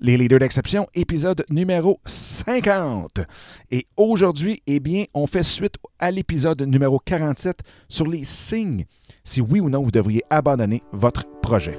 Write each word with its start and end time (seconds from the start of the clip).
Les 0.00 0.16
leaders 0.16 0.38
d'exception, 0.38 0.86
épisode 0.94 1.44
numéro 1.50 2.00
50. 2.04 3.20
Et 3.70 3.86
aujourd'hui, 3.96 4.62
eh 4.66 4.78
bien, 4.78 5.04
on 5.12 5.26
fait 5.26 5.42
suite 5.42 5.74
à 5.98 6.10
l'épisode 6.10 6.62
numéro 6.62 7.00
47 7.00 7.60
sur 7.88 8.06
les 8.06 8.24
signes 8.24 8.84
si 9.24 9.40
oui 9.40 9.60
ou 9.60 9.68
non 9.68 9.82
vous 9.82 9.90
devriez 9.90 10.22
abandonner 10.30 10.82
votre 10.92 11.28
projet. 11.40 11.78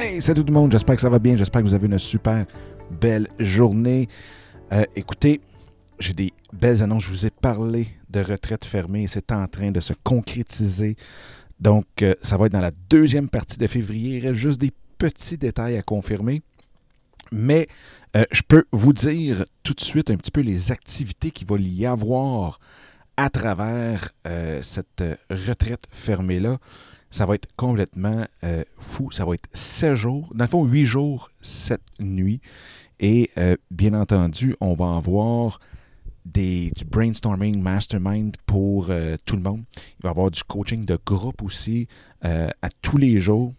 Hey, 0.00 0.22
salut 0.22 0.44
tout 0.44 0.52
le 0.52 0.52
monde, 0.52 0.70
j'espère 0.70 0.94
que 0.94 1.02
ça 1.02 1.10
va 1.10 1.18
bien, 1.18 1.34
j'espère 1.34 1.60
que 1.60 1.66
vous 1.66 1.74
avez 1.74 1.88
une 1.88 1.98
super 1.98 2.46
belle 2.88 3.26
journée. 3.40 4.08
Euh, 4.72 4.84
écoutez, 4.94 5.40
j'ai 5.98 6.12
des 6.12 6.32
belles 6.52 6.84
annonces, 6.84 7.02
je 7.02 7.08
vous 7.08 7.26
ai 7.26 7.30
parlé 7.30 7.88
de 8.08 8.20
retraite 8.20 8.64
fermée 8.64 9.08
c'est 9.08 9.32
en 9.32 9.48
train 9.48 9.72
de 9.72 9.80
se 9.80 9.94
concrétiser. 10.04 10.94
Donc, 11.58 11.86
euh, 12.02 12.14
ça 12.22 12.36
va 12.36 12.46
être 12.46 12.52
dans 12.52 12.60
la 12.60 12.70
deuxième 12.88 13.28
partie 13.28 13.58
de 13.58 13.66
février. 13.66 14.18
Il 14.18 14.26
reste 14.28 14.38
juste 14.38 14.60
des 14.60 14.70
petits 14.98 15.36
détails 15.36 15.76
à 15.76 15.82
confirmer. 15.82 16.42
Mais 17.32 17.66
euh, 18.16 18.24
je 18.30 18.42
peux 18.46 18.66
vous 18.70 18.92
dire 18.92 19.46
tout 19.64 19.74
de 19.74 19.80
suite 19.80 20.12
un 20.12 20.16
petit 20.16 20.30
peu 20.30 20.42
les 20.42 20.70
activités 20.70 21.32
qu'il 21.32 21.48
va 21.48 21.56
y 21.58 21.86
avoir 21.86 22.60
à 23.16 23.30
travers 23.30 24.12
cette 24.62 25.02
retraite 25.28 25.88
fermée-là. 25.90 26.58
Ça 27.10 27.26
va 27.26 27.34
être 27.34 27.48
complètement 27.56 28.26
fou. 28.78 29.10
Ça 29.10 29.24
va 29.24 29.34
être 29.34 29.48
7 29.52 29.94
jours, 29.94 30.30
dans 30.34 30.44
le 30.44 30.48
fond 30.48 30.64
8 30.64 30.84
jours, 30.84 31.30
7 31.40 31.80
nuits. 32.00 32.40
Et 33.00 33.30
bien 33.70 33.94
entendu, 33.94 34.56
on 34.60 34.74
va 34.74 34.96
avoir 34.96 35.58
des, 36.32 36.70
du 36.76 36.84
brainstorming 36.84 37.60
mastermind 37.60 38.36
pour 38.46 38.90
euh, 38.90 39.16
tout 39.24 39.36
le 39.36 39.42
monde. 39.42 39.64
Il 39.76 40.02
va 40.02 40.10
y 40.10 40.12
avoir 40.12 40.30
du 40.30 40.42
coaching 40.44 40.84
de 40.84 40.98
groupe 41.04 41.42
aussi 41.42 41.88
euh, 42.24 42.48
à 42.62 42.68
tous 42.82 42.96
les 42.96 43.18
jours. 43.20 43.54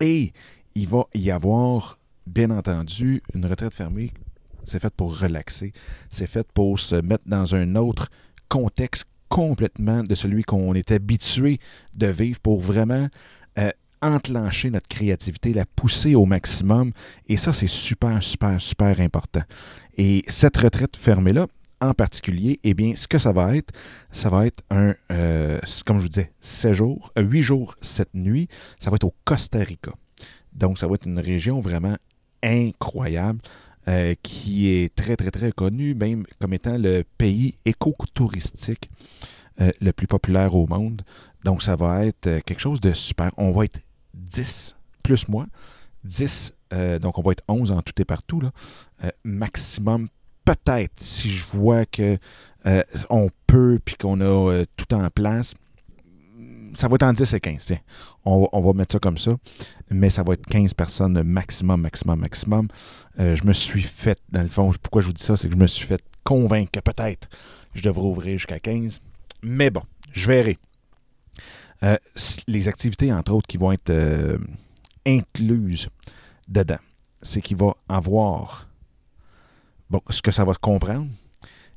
Et 0.00 0.32
il 0.74 0.88
va 0.88 1.06
y 1.14 1.30
avoir, 1.30 1.98
bien 2.26 2.50
entendu, 2.50 3.22
une 3.34 3.46
retraite 3.46 3.74
fermée. 3.74 4.12
C'est 4.64 4.80
fait 4.80 4.92
pour 4.92 5.18
relaxer. 5.18 5.72
C'est 6.10 6.26
fait 6.26 6.46
pour 6.52 6.78
se 6.78 6.96
mettre 6.96 7.24
dans 7.26 7.54
un 7.54 7.76
autre 7.76 8.08
contexte 8.48 9.06
complètement 9.28 10.02
de 10.02 10.14
celui 10.14 10.42
qu'on 10.42 10.74
est 10.74 10.90
habitué 10.90 11.58
de 11.94 12.06
vivre 12.06 12.40
pour 12.40 12.60
vraiment 12.60 13.08
euh, 13.58 13.70
enclencher 14.02 14.70
notre 14.70 14.88
créativité, 14.88 15.52
la 15.52 15.66
pousser 15.66 16.14
au 16.14 16.26
maximum. 16.26 16.92
Et 17.28 17.36
ça, 17.36 17.52
c'est 17.52 17.68
super, 17.68 18.22
super, 18.22 18.60
super 18.60 19.00
important. 19.00 19.42
Et 19.96 20.22
cette 20.28 20.56
retraite 20.56 20.96
fermée-là, 20.96 21.46
en 21.80 21.92
particulier, 21.92 22.58
eh 22.64 22.74
bien, 22.74 22.94
ce 22.96 23.06
que 23.06 23.18
ça 23.18 23.32
va 23.32 23.56
être, 23.56 23.72
ça 24.10 24.28
va 24.28 24.46
être 24.46 24.62
un, 24.70 24.94
euh, 25.12 25.58
comme 25.84 25.98
je 25.98 26.04
vous 26.04 26.08
disais, 26.08 26.32
7 26.40 26.72
jours, 26.72 27.12
8 27.16 27.38
euh, 27.38 27.42
jours, 27.42 27.76
7 27.82 28.08
nuits. 28.14 28.48
Ça 28.80 28.90
va 28.90 28.96
être 28.96 29.04
au 29.04 29.14
Costa 29.24 29.58
Rica. 29.58 29.92
Donc, 30.52 30.78
ça 30.78 30.86
va 30.86 30.94
être 30.94 31.06
une 31.06 31.18
région 31.18 31.60
vraiment 31.60 31.96
incroyable. 32.42 33.40
Euh, 33.88 34.14
qui 34.20 34.68
est 34.68 34.92
très, 34.96 35.14
très, 35.14 35.30
très 35.30 35.52
connue, 35.52 35.94
même 35.94 36.24
comme 36.40 36.52
étant 36.52 36.76
le 36.76 37.04
pays 37.18 37.54
éco-touristique 37.64 38.90
le 39.80 39.92
plus 39.92 40.06
populaire 40.06 40.54
au 40.54 40.66
monde. 40.66 41.02
Donc, 41.44 41.62
ça 41.62 41.76
va 41.76 42.04
être 42.04 42.40
quelque 42.40 42.58
chose 42.58 42.80
de 42.80 42.92
super. 42.92 43.30
On 43.36 43.52
va 43.52 43.64
être 43.64 43.78
10, 44.12 44.74
plus 45.02 45.28
moi, 45.28 45.46
10, 46.04 46.52
donc 47.00 47.16
on 47.16 47.22
va 47.22 47.32
être 47.32 47.44
11 47.48 47.70
en 47.70 47.80
tout 47.80 47.94
et 47.98 48.04
partout, 48.04 48.40
là, 48.40 48.50
maximum 49.24 50.08
peut-être, 50.46 50.92
si 50.96 51.30
je 51.30 51.44
vois 51.44 51.84
que 51.84 52.18
euh, 52.66 52.82
on 53.10 53.28
peut 53.46 53.78
puis 53.84 53.96
qu'on 53.96 54.20
a 54.20 54.24
euh, 54.24 54.64
tout 54.76 54.94
en 54.94 55.10
place, 55.10 55.54
ça 56.76 56.88
va 56.88 56.94
être 56.94 57.02
en 57.02 57.12
10 57.12 57.32
et 57.32 57.40
15. 57.40 57.72
On, 58.24 58.60
va 58.60 58.72
mettre 58.72 58.92
ça 58.92 58.98
comme 58.98 59.18
ça. 59.18 59.36
Mais 59.90 60.10
ça 60.10 60.22
va 60.22 60.34
être 60.34 60.46
15 60.46 60.74
personnes 60.74 61.22
maximum, 61.22 61.80
maximum, 61.80 62.20
maximum. 62.20 62.68
Euh, 63.18 63.34
je 63.34 63.44
me 63.44 63.52
suis 63.52 63.82
fait, 63.82 64.18
dans 64.30 64.42
le 64.42 64.48
fond, 64.48 64.72
pourquoi 64.82 65.02
je 65.02 65.06
vous 65.06 65.12
dis 65.12 65.22
ça, 65.22 65.36
c'est 65.36 65.48
que 65.48 65.54
je 65.54 65.60
me 65.60 65.66
suis 65.66 65.86
fait 65.86 66.02
convaincre 66.24 66.70
que 66.72 66.80
peut-être 66.80 67.28
je 67.74 67.82
devrais 67.82 68.06
ouvrir 68.06 68.38
jusqu'à 68.38 68.58
15. 68.58 69.00
Mais 69.42 69.70
bon, 69.70 69.82
je 70.12 70.26
verrai. 70.26 70.58
les 72.46 72.68
activités, 72.68 73.12
entre 73.12 73.32
autres, 73.32 73.46
qui 73.46 73.58
vont 73.58 73.72
être 73.72 73.92
incluses 75.06 75.88
dedans, 76.48 76.78
c'est 77.22 77.40
qu'il 77.40 77.56
va 77.56 77.74
avoir 77.88 78.66
Bon, 79.88 80.00
ce 80.10 80.20
que 80.20 80.32
ça 80.32 80.44
va 80.44 80.54
comprendre, 80.54 81.08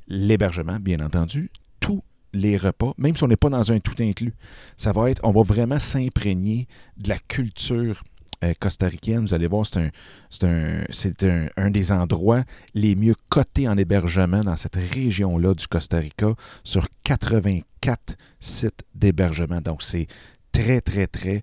l'hébergement, 0.07 0.79
bien 0.79 0.99
entendu, 0.99 1.51
tous 1.79 2.01
les 2.33 2.57
repas, 2.57 2.93
même 2.97 3.15
si 3.15 3.23
on 3.23 3.27
n'est 3.27 3.35
pas 3.35 3.49
dans 3.49 3.71
un 3.71 3.79
tout 3.79 3.95
inclus, 3.99 4.33
ça 4.77 4.91
va 4.91 5.09
être, 5.09 5.21
on 5.23 5.31
va 5.31 5.43
vraiment 5.43 5.79
s'imprégner 5.79 6.67
de 6.97 7.09
la 7.09 7.17
culture 7.17 8.03
euh, 8.43 8.53
costaricaine. 8.59 9.21
Vous 9.21 9.33
allez 9.33 9.47
voir, 9.47 9.65
c'est 9.65 11.23
un, 11.23 11.69
des 11.71 11.91
endroits 11.91 12.43
les 12.73 12.95
mieux 12.95 13.15
cotés 13.29 13.67
en 13.67 13.77
hébergement 13.77 14.43
dans 14.43 14.55
cette 14.55 14.75
région-là 14.75 15.53
du 15.53 15.67
Costa 15.67 15.97
Rica 15.97 16.33
sur 16.63 16.87
84 17.03 18.15
sites 18.39 18.83
d'hébergement. 18.95 19.59
Donc, 19.59 19.83
c'est 19.83 20.07
très, 20.51 20.79
très, 20.79 21.07
très 21.07 21.41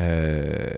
euh, 0.00 0.70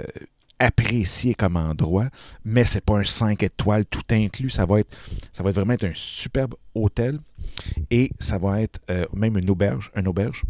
apprécié 0.61 1.35
comme 1.35 1.57
endroit, 1.57 2.11
mais 2.45 2.65
c'est 2.65 2.85
pas 2.85 2.99
un 2.99 3.05
5 3.05 3.43
étoiles 3.43 3.87
tout 3.87 4.05
inclus. 4.11 4.51
Ça 4.51 4.67
va 4.67 4.79
être, 4.79 4.97
vraiment 5.43 5.75
un 5.83 5.93
superbe 5.95 6.55
hôtel 6.75 7.19
et 7.91 8.11
ça 8.21 8.39
va 8.39 8.61
être 8.61 8.79
euh, 8.91 9.05
même 9.15 9.37
une 9.39 9.51
auberge, 9.51 9.91
un 9.97 10.05
auberge. 10.07 10.45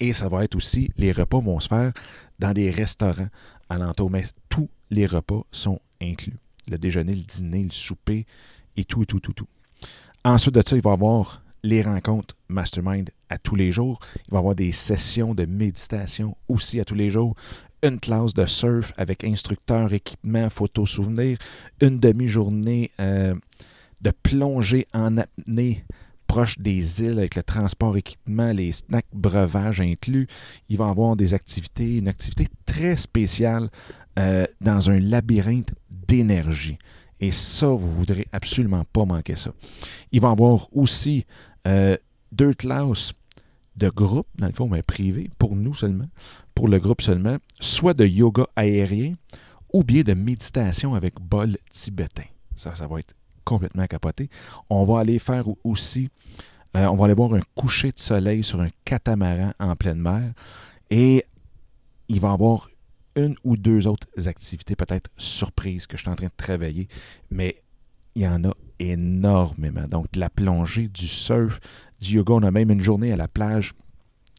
Et 0.00 0.12
ça 0.12 0.28
va 0.28 0.44
être 0.44 0.56
aussi, 0.56 0.90
les 0.96 1.12
repas 1.12 1.38
vont 1.38 1.60
se 1.60 1.68
faire 1.68 1.92
dans 2.38 2.52
des 2.52 2.70
restaurants 2.70 3.28
alentours, 3.68 4.10
mais 4.10 4.24
tous 4.48 4.68
les 4.90 5.06
repas 5.06 5.44
sont 5.52 5.80
inclus. 6.02 6.36
Le 6.68 6.78
déjeuner, 6.78 7.14
le 7.14 7.22
dîner, 7.22 7.62
le 7.62 7.70
souper 7.70 8.26
et 8.76 8.84
tout, 8.84 9.02
et 9.02 9.06
tout, 9.06 9.20
tout, 9.20 9.32
tout. 9.32 9.48
Ensuite 10.24 10.54
de 10.54 10.62
ça, 10.66 10.76
il 10.76 10.82
va 10.82 10.90
y 10.90 10.92
avoir 10.94 11.42
les 11.62 11.82
rencontres 11.82 12.36
mastermind 12.48 13.10
à 13.28 13.38
tous 13.38 13.54
les 13.54 13.70
jours. 13.70 14.00
Il 14.26 14.32
va 14.32 14.38
y 14.38 14.40
avoir 14.40 14.54
des 14.54 14.72
sessions 14.72 15.34
de 15.34 15.44
méditation 15.44 16.36
aussi 16.48 16.80
à 16.80 16.84
tous 16.84 16.94
les 16.94 17.10
jours 17.10 17.36
une 17.82 17.98
classe 17.98 18.34
de 18.34 18.46
surf 18.46 18.92
avec 18.96 19.24
instructeur, 19.24 19.92
équipement, 19.92 20.48
photo 20.50 20.86
souvenir, 20.86 21.38
une 21.80 21.98
demi-journée 21.98 22.90
euh, 23.00 23.34
de 24.02 24.12
plongée 24.22 24.86
en 24.92 25.18
apnée 25.18 25.84
proche 26.26 26.58
des 26.58 27.02
îles 27.02 27.18
avec 27.18 27.34
le 27.34 27.42
transport 27.42 27.96
équipement, 27.96 28.52
les 28.52 28.70
snacks 28.70 29.06
breuvages 29.12 29.80
inclus. 29.80 30.28
Il 30.68 30.76
va 30.76 30.88
avoir 30.88 31.16
des 31.16 31.34
activités, 31.34 31.98
une 31.98 32.06
activité 32.06 32.46
très 32.66 32.96
spéciale 32.96 33.68
euh, 34.18 34.46
dans 34.60 34.90
un 34.90 35.00
labyrinthe 35.00 35.74
d'énergie. 35.90 36.78
Et 37.18 37.32
ça, 37.32 37.66
vous 37.66 37.88
ne 37.88 37.92
voudrez 37.92 38.26
absolument 38.32 38.84
pas 38.92 39.04
manquer 39.04 39.34
ça. 39.34 39.50
Il 40.12 40.20
va 40.20 40.30
avoir 40.30 40.68
aussi 40.74 41.26
euh, 41.66 41.96
deux 42.32 42.54
classes 42.54 43.12
de 43.80 43.88
groupe, 43.88 44.28
dans 44.36 44.46
le 44.46 44.52
fond, 44.52 44.68
mais 44.68 44.82
privé, 44.82 45.30
pour 45.38 45.56
nous 45.56 45.74
seulement, 45.74 46.08
pour 46.54 46.68
le 46.68 46.78
groupe 46.78 47.02
seulement, 47.02 47.38
soit 47.58 47.94
de 47.94 48.06
yoga 48.06 48.44
aérien 48.54 49.12
ou 49.72 49.82
bien 49.82 50.02
de 50.02 50.14
méditation 50.14 50.94
avec 50.94 51.14
bol 51.20 51.56
tibétain. 51.70 52.28
Ça, 52.56 52.74
ça 52.74 52.86
va 52.86 53.00
être 53.00 53.14
complètement 53.44 53.86
capoté. 53.86 54.28
On 54.68 54.84
va 54.84 55.00
aller 55.00 55.18
faire 55.18 55.44
aussi, 55.64 56.10
euh, 56.76 56.86
on 56.86 56.96
va 56.96 57.06
aller 57.06 57.14
voir 57.14 57.34
un 57.34 57.40
coucher 57.54 57.90
de 57.90 57.98
soleil 57.98 58.44
sur 58.44 58.60
un 58.60 58.68
catamaran 58.84 59.52
en 59.58 59.74
pleine 59.76 59.98
mer 59.98 60.32
et 60.90 61.24
il 62.08 62.20
va 62.20 62.30
y 62.30 62.32
avoir 62.32 62.68
une 63.16 63.34
ou 63.44 63.56
deux 63.56 63.86
autres 63.86 64.08
activités, 64.28 64.76
peut-être 64.76 65.10
surprises, 65.16 65.86
que 65.86 65.96
je 65.96 66.02
suis 66.02 66.10
en 66.10 66.16
train 66.16 66.26
de 66.26 66.32
travailler, 66.36 66.86
mais 67.30 67.56
il 68.14 68.22
y 68.22 68.28
en 68.28 68.44
a 68.44 68.52
énormément. 68.80 69.86
Donc, 69.86 70.10
de 70.12 70.18
la 70.18 70.30
plongée, 70.30 70.88
du 70.88 71.06
surf, 71.06 71.60
du 72.00 72.16
yoga. 72.16 72.34
On 72.34 72.42
a 72.42 72.50
même 72.50 72.70
une 72.70 72.80
journée 72.80 73.12
à 73.12 73.16
la 73.16 73.28
plage 73.28 73.74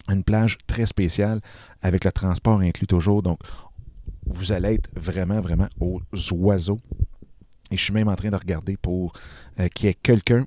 Une 0.09 0.23
plage 0.23 0.57
très 0.67 0.85
spéciale 0.85 1.39
avec 1.81 2.03
le 2.03 2.11
transport 2.11 2.59
inclus 2.59 2.88
toujours. 2.88 3.21
Donc, 3.21 3.39
vous 4.25 4.51
allez 4.51 4.73
être 4.73 4.89
vraiment, 4.95 5.39
vraiment 5.39 5.69
aux 5.79 6.01
oiseaux. 6.33 6.79
Et 7.69 7.77
je 7.77 7.83
suis 7.83 7.93
même 7.93 8.09
en 8.09 8.15
train 8.15 8.29
de 8.29 8.35
regarder 8.35 8.75
pour 8.75 9.13
euh, 9.59 9.67
qu'il 9.69 9.85
y 9.85 9.89
ait 9.89 9.93
quelqu'un 9.93 10.45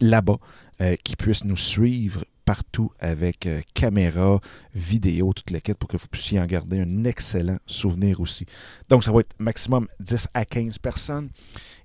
là-bas 0.00 0.38
euh, 0.80 0.96
qui 1.02 1.16
puisse 1.16 1.44
nous 1.44 1.56
suivre 1.56 2.24
partout 2.44 2.90
avec 2.98 3.44
euh, 3.44 3.60
caméra, 3.74 4.40
vidéo, 4.74 5.34
toute 5.34 5.50
la 5.50 5.60
quête 5.60 5.76
pour 5.76 5.88
que 5.88 5.98
vous 5.98 6.08
puissiez 6.08 6.40
en 6.40 6.46
garder 6.46 6.80
un 6.80 7.04
excellent 7.04 7.58
souvenir 7.66 8.22
aussi. 8.22 8.46
Donc, 8.88 9.04
ça 9.04 9.12
va 9.12 9.20
être 9.20 9.34
maximum 9.38 9.86
10 10.00 10.28
à 10.32 10.46
15 10.46 10.78
personnes. 10.78 11.28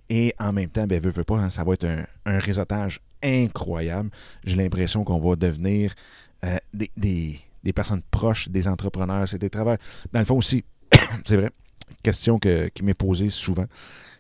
Et 0.10 0.34
en 0.40 0.54
même 0.54 0.70
temps, 0.70 0.86
ben, 0.86 1.02
veut, 1.02 1.12
veut 1.12 1.24
pas, 1.24 1.38
hein, 1.38 1.50
ça 1.50 1.64
va 1.64 1.74
être 1.74 1.86
un, 1.86 2.06
un 2.26 2.40
réseautage 2.40 3.00
incroyable. 3.24 4.10
J'ai 4.44 4.56
l'impression 4.56 5.04
qu'on 5.04 5.20
va 5.20 5.36
devenir 5.36 5.94
euh, 6.44 6.58
des, 6.74 6.92
des, 6.98 7.40
des, 7.64 7.74
personnes 7.74 8.02
proches 8.12 8.50
des 8.50 8.68
entrepreneurs. 8.68 9.28
C'est 9.28 9.38
des 9.40 9.50
travailleurs. 9.50 9.80
Dans 10.12 10.20
le 10.20 10.26
fond 10.26 10.38
aussi, 10.38 10.64
c'est 11.26 11.38
vrai, 11.38 11.50
question 12.04 12.38
que, 12.40 12.68
qui 12.70 12.84
m'est 12.84 12.94
posée 12.94 13.30
souvent. 13.30 13.66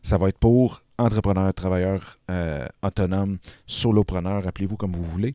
Ça 0.01 0.17
va 0.17 0.29
être 0.29 0.39
pour 0.39 0.83
entrepreneurs, 0.97 1.53
travailleurs 1.53 2.17
euh, 2.29 2.67
autonomes, 2.81 3.37
solopreneurs, 3.67 4.47
appelez-vous 4.47 4.77
comme 4.77 4.93
vous 4.93 5.03
voulez. 5.03 5.33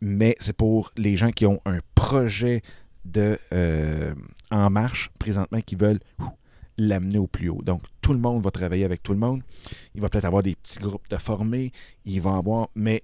Mais 0.00 0.36
c'est 0.38 0.56
pour 0.56 0.90
les 0.96 1.16
gens 1.16 1.30
qui 1.30 1.46
ont 1.46 1.60
un 1.64 1.78
projet 1.94 2.62
de 3.04 3.38
euh, 3.52 4.14
en 4.50 4.70
marche 4.70 5.10
présentement 5.18 5.60
qui 5.60 5.76
veulent 5.76 6.00
l'amener 6.78 7.18
au 7.18 7.26
plus 7.26 7.48
haut. 7.48 7.60
Donc, 7.62 7.82
tout 8.00 8.12
le 8.12 8.18
monde 8.18 8.42
va 8.42 8.50
travailler 8.50 8.84
avec 8.84 9.02
tout 9.02 9.12
le 9.12 9.18
monde. 9.18 9.42
Il 9.94 10.00
va 10.00 10.08
peut-être 10.08 10.24
avoir 10.24 10.42
des 10.42 10.54
petits 10.54 10.78
groupes 10.78 11.08
de 11.10 11.16
formés. 11.16 11.72
Il 12.06 12.20
va 12.20 12.36
avoir, 12.36 12.68
mais 12.74 13.02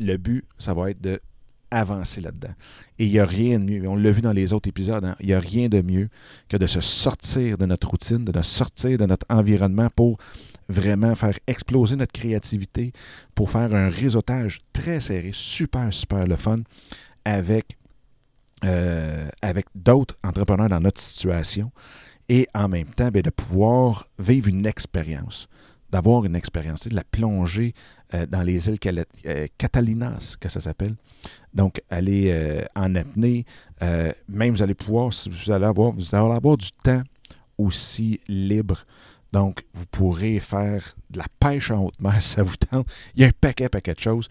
le 0.00 0.16
but, 0.16 0.44
ça 0.58 0.74
va 0.74 0.90
être 0.90 1.00
de 1.00 1.20
avancer 1.72 2.20
là-dedans. 2.20 2.52
Et 2.98 3.06
il 3.06 3.12
n'y 3.12 3.18
a 3.18 3.24
rien 3.24 3.58
de 3.58 3.64
mieux, 3.64 3.88
on 3.88 3.96
l'a 3.96 4.10
vu 4.10 4.20
dans 4.20 4.32
les 4.32 4.52
autres 4.52 4.68
épisodes, 4.68 5.04
hein, 5.04 5.16
il 5.20 5.26
n'y 5.26 5.32
a 5.32 5.40
rien 5.40 5.68
de 5.68 5.80
mieux 5.80 6.08
que 6.48 6.56
de 6.56 6.66
se 6.66 6.80
sortir 6.80 7.56
de 7.56 7.66
notre 7.66 7.88
routine, 7.88 8.24
de 8.24 8.42
sortir 8.42 8.98
de 8.98 9.06
notre 9.06 9.26
environnement 9.30 9.88
pour 9.96 10.18
vraiment 10.68 11.14
faire 11.14 11.38
exploser 11.46 11.96
notre 11.96 12.12
créativité, 12.12 12.92
pour 13.34 13.50
faire 13.50 13.74
un 13.74 13.88
réseautage 13.88 14.58
très 14.72 15.00
serré, 15.00 15.30
super, 15.32 15.92
super 15.92 16.26
le 16.26 16.36
fun, 16.36 16.60
avec, 17.24 17.78
euh, 18.64 19.28
avec 19.40 19.66
d'autres 19.74 20.16
entrepreneurs 20.22 20.68
dans 20.68 20.80
notre 20.80 21.00
situation, 21.00 21.72
et 22.32 22.48
en 22.54 22.66
même 22.66 22.86
temps, 22.86 23.10
bien, 23.10 23.20
de 23.20 23.28
pouvoir 23.28 24.06
vivre 24.18 24.48
une 24.48 24.64
expérience 24.64 25.48
d'avoir 25.90 26.24
une 26.24 26.34
expérience, 26.34 26.88
de 26.88 26.94
la 26.94 27.04
plonger 27.04 27.74
euh, 28.14 28.24
dans 28.24 28.42
les 28.42 28.68
îles 28.68 28.78
euh, 29.26 29.46
Catalinas, 29.58 30.36
que 30.40 30.48
ça 30.48 30.58
s'appelle. 30.58 30.94
Donc, 31.52 31.82
aller 31.90 32.30
euh, 32.32 32.64
en 32.74 32.94
apnée. 32.94 33.44
Même, 34.26 34.52
vous 34.54 34.62
allez 34.62 34.74
pouvoir, 34.74 35.10
vous 35.10 35.50
allez 35.50 35.66
avoir, 35.66 35.92
vous 35.92 36.14
allez 36.14 36.34
avoir 36.34 36.56
du 36.56 36.72
temps 36.72 37.02
aussi 37.58 38.20
libre. 38.26 38.84
Donc, 39.34 39.62
vous 39.74 39.84
pourrez 39.84 40.40
faire 40.40 40.94
de 41.10 41.18
la 41.18 41.26
pêche 41.38 41.70
en 41.70 41.84
haute 41.84 42.00
mer 42.00 42.22
si 42.22 42.30
ça 42.36 42.42
vous 42.42 42.56
tente. 42.56 42.86
Il 43.14 43.20
y 43.20 43.24
a 43.24 43.28
un 43.28 43.32
paquet, 43.38 43.68
paquet 43.68 43.92
de 43.92 44.00
choses. 44.00 44.28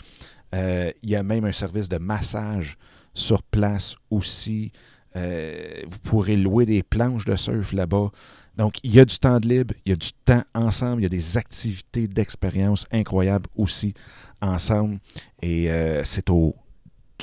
il 0.51 1.09
y 1.09 1.15
a 1.15 1.21
même 1.21 1.45
un 1.45 1.51
service 1.51 1.89
de 1.89 1.99
massage 1.99 2.75
sur 3.13 3.43
place 3.43 3.95
aussi. 4.09 4.71
Vous 5.15 5.99
pourrez 6.03 6.35
louer 6.35 6.65
des 6.65 6.83
planches 6.83 7.25
de 7.25 7.35
surf 7.35 7.73
là-bas. 7.73 8.11
Donc, 8.57 8.75
il 8.83 8.93
y 8.93 8.99
a 8.99 9.05
du 9.05 9.17
temps 9.17 9.39
de 9.39 9.47
libre, 9.47 9.73
il 9.85 9.91
y 9.91 9.93
a 9.93 9.95
du 9.95 10.11
temps 10.25 10.43
ensemble, 10.53 11.01
il 11.01 11.03
y 11.03 11.05
a 11.05 11.09
des 11.09 11.37
activités 11.37 12.07
d'expérience 12.07 12.85
incroyables 12.91 13.49
aussi 13.55 13.93
ensemble. 14.41 14.99
Et 15.41 15.71
euh, 15.71 16.03
c'est 16.03 16.29
au 16.29 16.53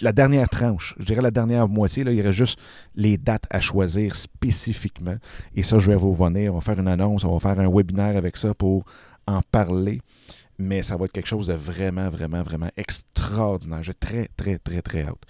la 0.03 0.13
dernière 0.13 0.49
tranche, 0.49 0.95
je 0.99 1.05
dirais 1.05 1.21
la 1.21 1.31
dernière 1.31 1.69
moitié, 1.69 2.05
là, 2.05 2.13
il 2.13 2.19
y 2.19 2.21
aurait 2.21 2.33
juste 2.33 2.59
les 2.95 3.19
dates 3.19 3.47
à 3.51 3.61
choisir 3.61 4.15
spécifiquement. 4.15 5.17
Et 5.55 5.63
ça, 5.63 5.79
je 5.79 5.91
vais 5.91 5.97
vous 5.97 6.15
venir, 6.15 6.53
on 6.55 6.59
va 6.59 6.61
faire 6.61 6.79
une 6.79 6.89
annonce, 6.89 7.25
on 7.25 7.37
va 7.37 7.41
faire 7.41 7.61
un 7.61 7.69
webinaire 7.69 8.17
avec 8.17 8.37
ça 8.37 8.55
pour 8.55 8.85
en 9.27 9.41
parler. 9.51 10.01
Mais 10.59 10.83
ça 10.83 10.97
va 10.97 11.05
être 11.05 11.13
quelque 11.13 11.29
chose 11.29 11.47
de 11.47 11.55
vraiment, 11.55 12.09
vraiment, 12.11 12.43
vraiment 12.43 12.71
extraordinaire. 12.77 13.83
J'ai 13.83 13.95
très, 13.95 14.29
très, 14.37 14.59
très, 14.59 14.83
très 14.83 15.03
hâte. 15.03 15.23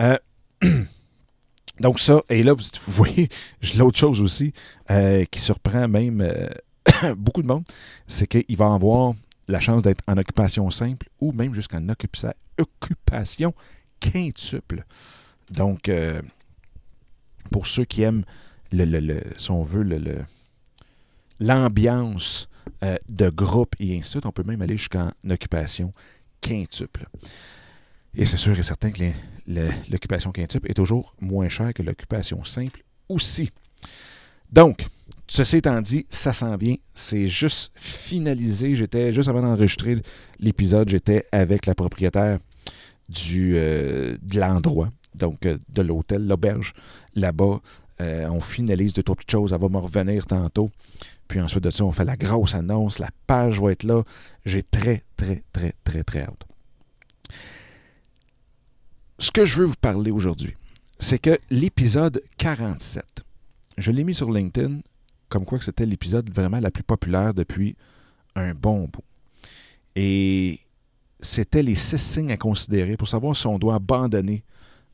Euh, 0.00 0.18
Donc 1.82 1.98
ça, 1.98 2.22
et 2.28 2.44
là, 2.44 2.52
vous, 2.52 2.62
voyez, 2.86 3.28
j'ai 3.60 3.78
l'autre 3.78 3.98
chose 3.98 4.20
aussi 4.20 4.52
euh, 4.90 5.24
qui 5.24 5.40
surprend 5.40 5.88
même 5.88 6.20
euh, 6.20 6.48
beaucoup 7.16 7.42
de 7.42 7.48
monde, 7.48 7.64
c'est 8.06 8.28
qu'il 8.28 8.56
va 8.56 8.72
avoir 8.72 9.14
la 9.48 9.58
chance 9.58 9.82
d'être 9.82 10.04
en 10.06 10.16
occupation 10.16 10.70
simple 10.70 11.08
ou 11.20 11.32
même 11.32 11.52
jusqu'en 11.52 11.84
occupation 11.88 13.52
quintuple. 13.98 14.84
Donc, 15.50 15.88
euh, 15.88 16.22
pour 17.50 17.66
ceux 17.66 17.84
qui 17.84 18.02
aiment, 18.02 18.24
le, 18.70 18.84
le, 18.84 19.20
si 19.36 19.50
on 19.50 19.64
veut, 19.64 19.84
l'ambiance 21.40 22.48
de 23.08 23.28
groupe 23.28 23.74
et 23.80 23.98
ainsi 23.98 24.02
de 24.02 24.06
suite, 24.06 24.26
on 24.26 24.32
peut 24.32 24.44
même 24.44 24.62
aller 24.62 24.76
jusqu'en 24.76 25.10
occupation 25.28 25.92
quintuple. 26.40 27.08
Et 28.16 28.26
c'est 28.26 28.36
sûr 28.36 28.58
et 28.58 28.62
certain 28.62 28.90
que 28.90 29.02
l'occupation 29.90 30.32
quintuple 30.32 30.70
est 30.70 30.74
toujours 30.74 31.14
moins 31.20 31.48
chère 31.48 31.72
que 31.72 31.82
l'occupation 31.82 32.44
simple 32.44 32.84
aussi. 33.08 33.50
Donc, 34.52 34.86
ceci 35.26 35.56
étant 35.56 35.80
dit, 35.80 36.06
ça 36.10 36.34
s'en 36.34 36.56
vient. 36.56 36.76
C'est 36.92 37.26
juste 37.26 37.72
finalisé. 37.74 38.76
J'étais, 38.76 39.14
juste 39.14 39.28
avant 39.28 39.40
d'enregistrer 39.40 40.02
l'épisode, 40.38 40.90
j'étais 40.90 41.24
avec 41.32 41.64
la 41.64 41.74
propriétaire 41.74 42.38
du, 43.08 43.54
euh, 43.56 44.16
de 44.22 44.40
l'endroit, 44.40 44.90
donc 45.14 45.46
euh, 45.46 45.58
de 45.70 45.82
l'hôtel, 45.82 46.26
l'auberge, 46.26 46.74
là-bas. 47.14 47.60
Euh, 48.02 48.26
on 48.28 48.40
finalise 48.40 48.92
deux, 48.92 49.02
trois 49.02 49.16
petites 49.16 49.30
choses. 49.30 49.52
Elle 49.54 49.60
va 49.60 49.68
me 49.68 49.78
revenir 49.78 50.26
tantôt. 50.26 50.70
Puis 51.28 51.40
ensuite 51.40 51.64
de 51.64 51.70
ça, 51.70 51.84
on 51.84 51.92
fait 51.92 52.04
la 52.04 52.16
grosse 52.16 52.54
annonce. 52.54 52.98
La 52.98 53.10
page 53.26 53.58
va 53.58 53.72
être 53.72 53.84
là. 53.84 54.02
J'ai 54.44 54.62
très, 54.62 55.02
très, 55.16 55.44
très, 55.52 55.74
très, 55.84 56.02
très 56.02 56.22
hâte 56.22 56.44
ce 59.22 59.30
que 59.30 59.46
je 59.46 59.60
veux 59.60 59.66
vous 59.66 59.76
parler 59.80 60.10
aujourd'hui, 60.10 60.56
c'est 60.98 61.20
que 61.20 61.38
l'épisode 61.48 62.20
47, 62.38 63.04
je 63.78 63.92
l'ai 63.92 64.02
mis 64.02 64.16
sur 64.16 64.32
LinkedIn 64.32 64.80
comme 65.28 65.44
quoi 65.44 65.60
c'était 65.60 65.86
l'épisode 65.86 66.28
vraiment 66.34 66.58
la 66.58 66.72
plus 66.72 66.82
populaire 66.82 67.32
depuis 67.32 67.76
un 68.34 68.52
bon 68.52 68.88
bout. 68.92 69.04
Et 69.94 70.58
c'était 71.20 71.62
les 71.62 71.76
six 71.76 72.02
signes 72.02 72.32
à 72.32 72.36
considérer 72.36 72.96
pour 72.96 73.06
savoir 73.06 73.36
si 73.36 73.46
on 73.46 73.60
doit 73.60 73.76
abandonner 73.76 74.42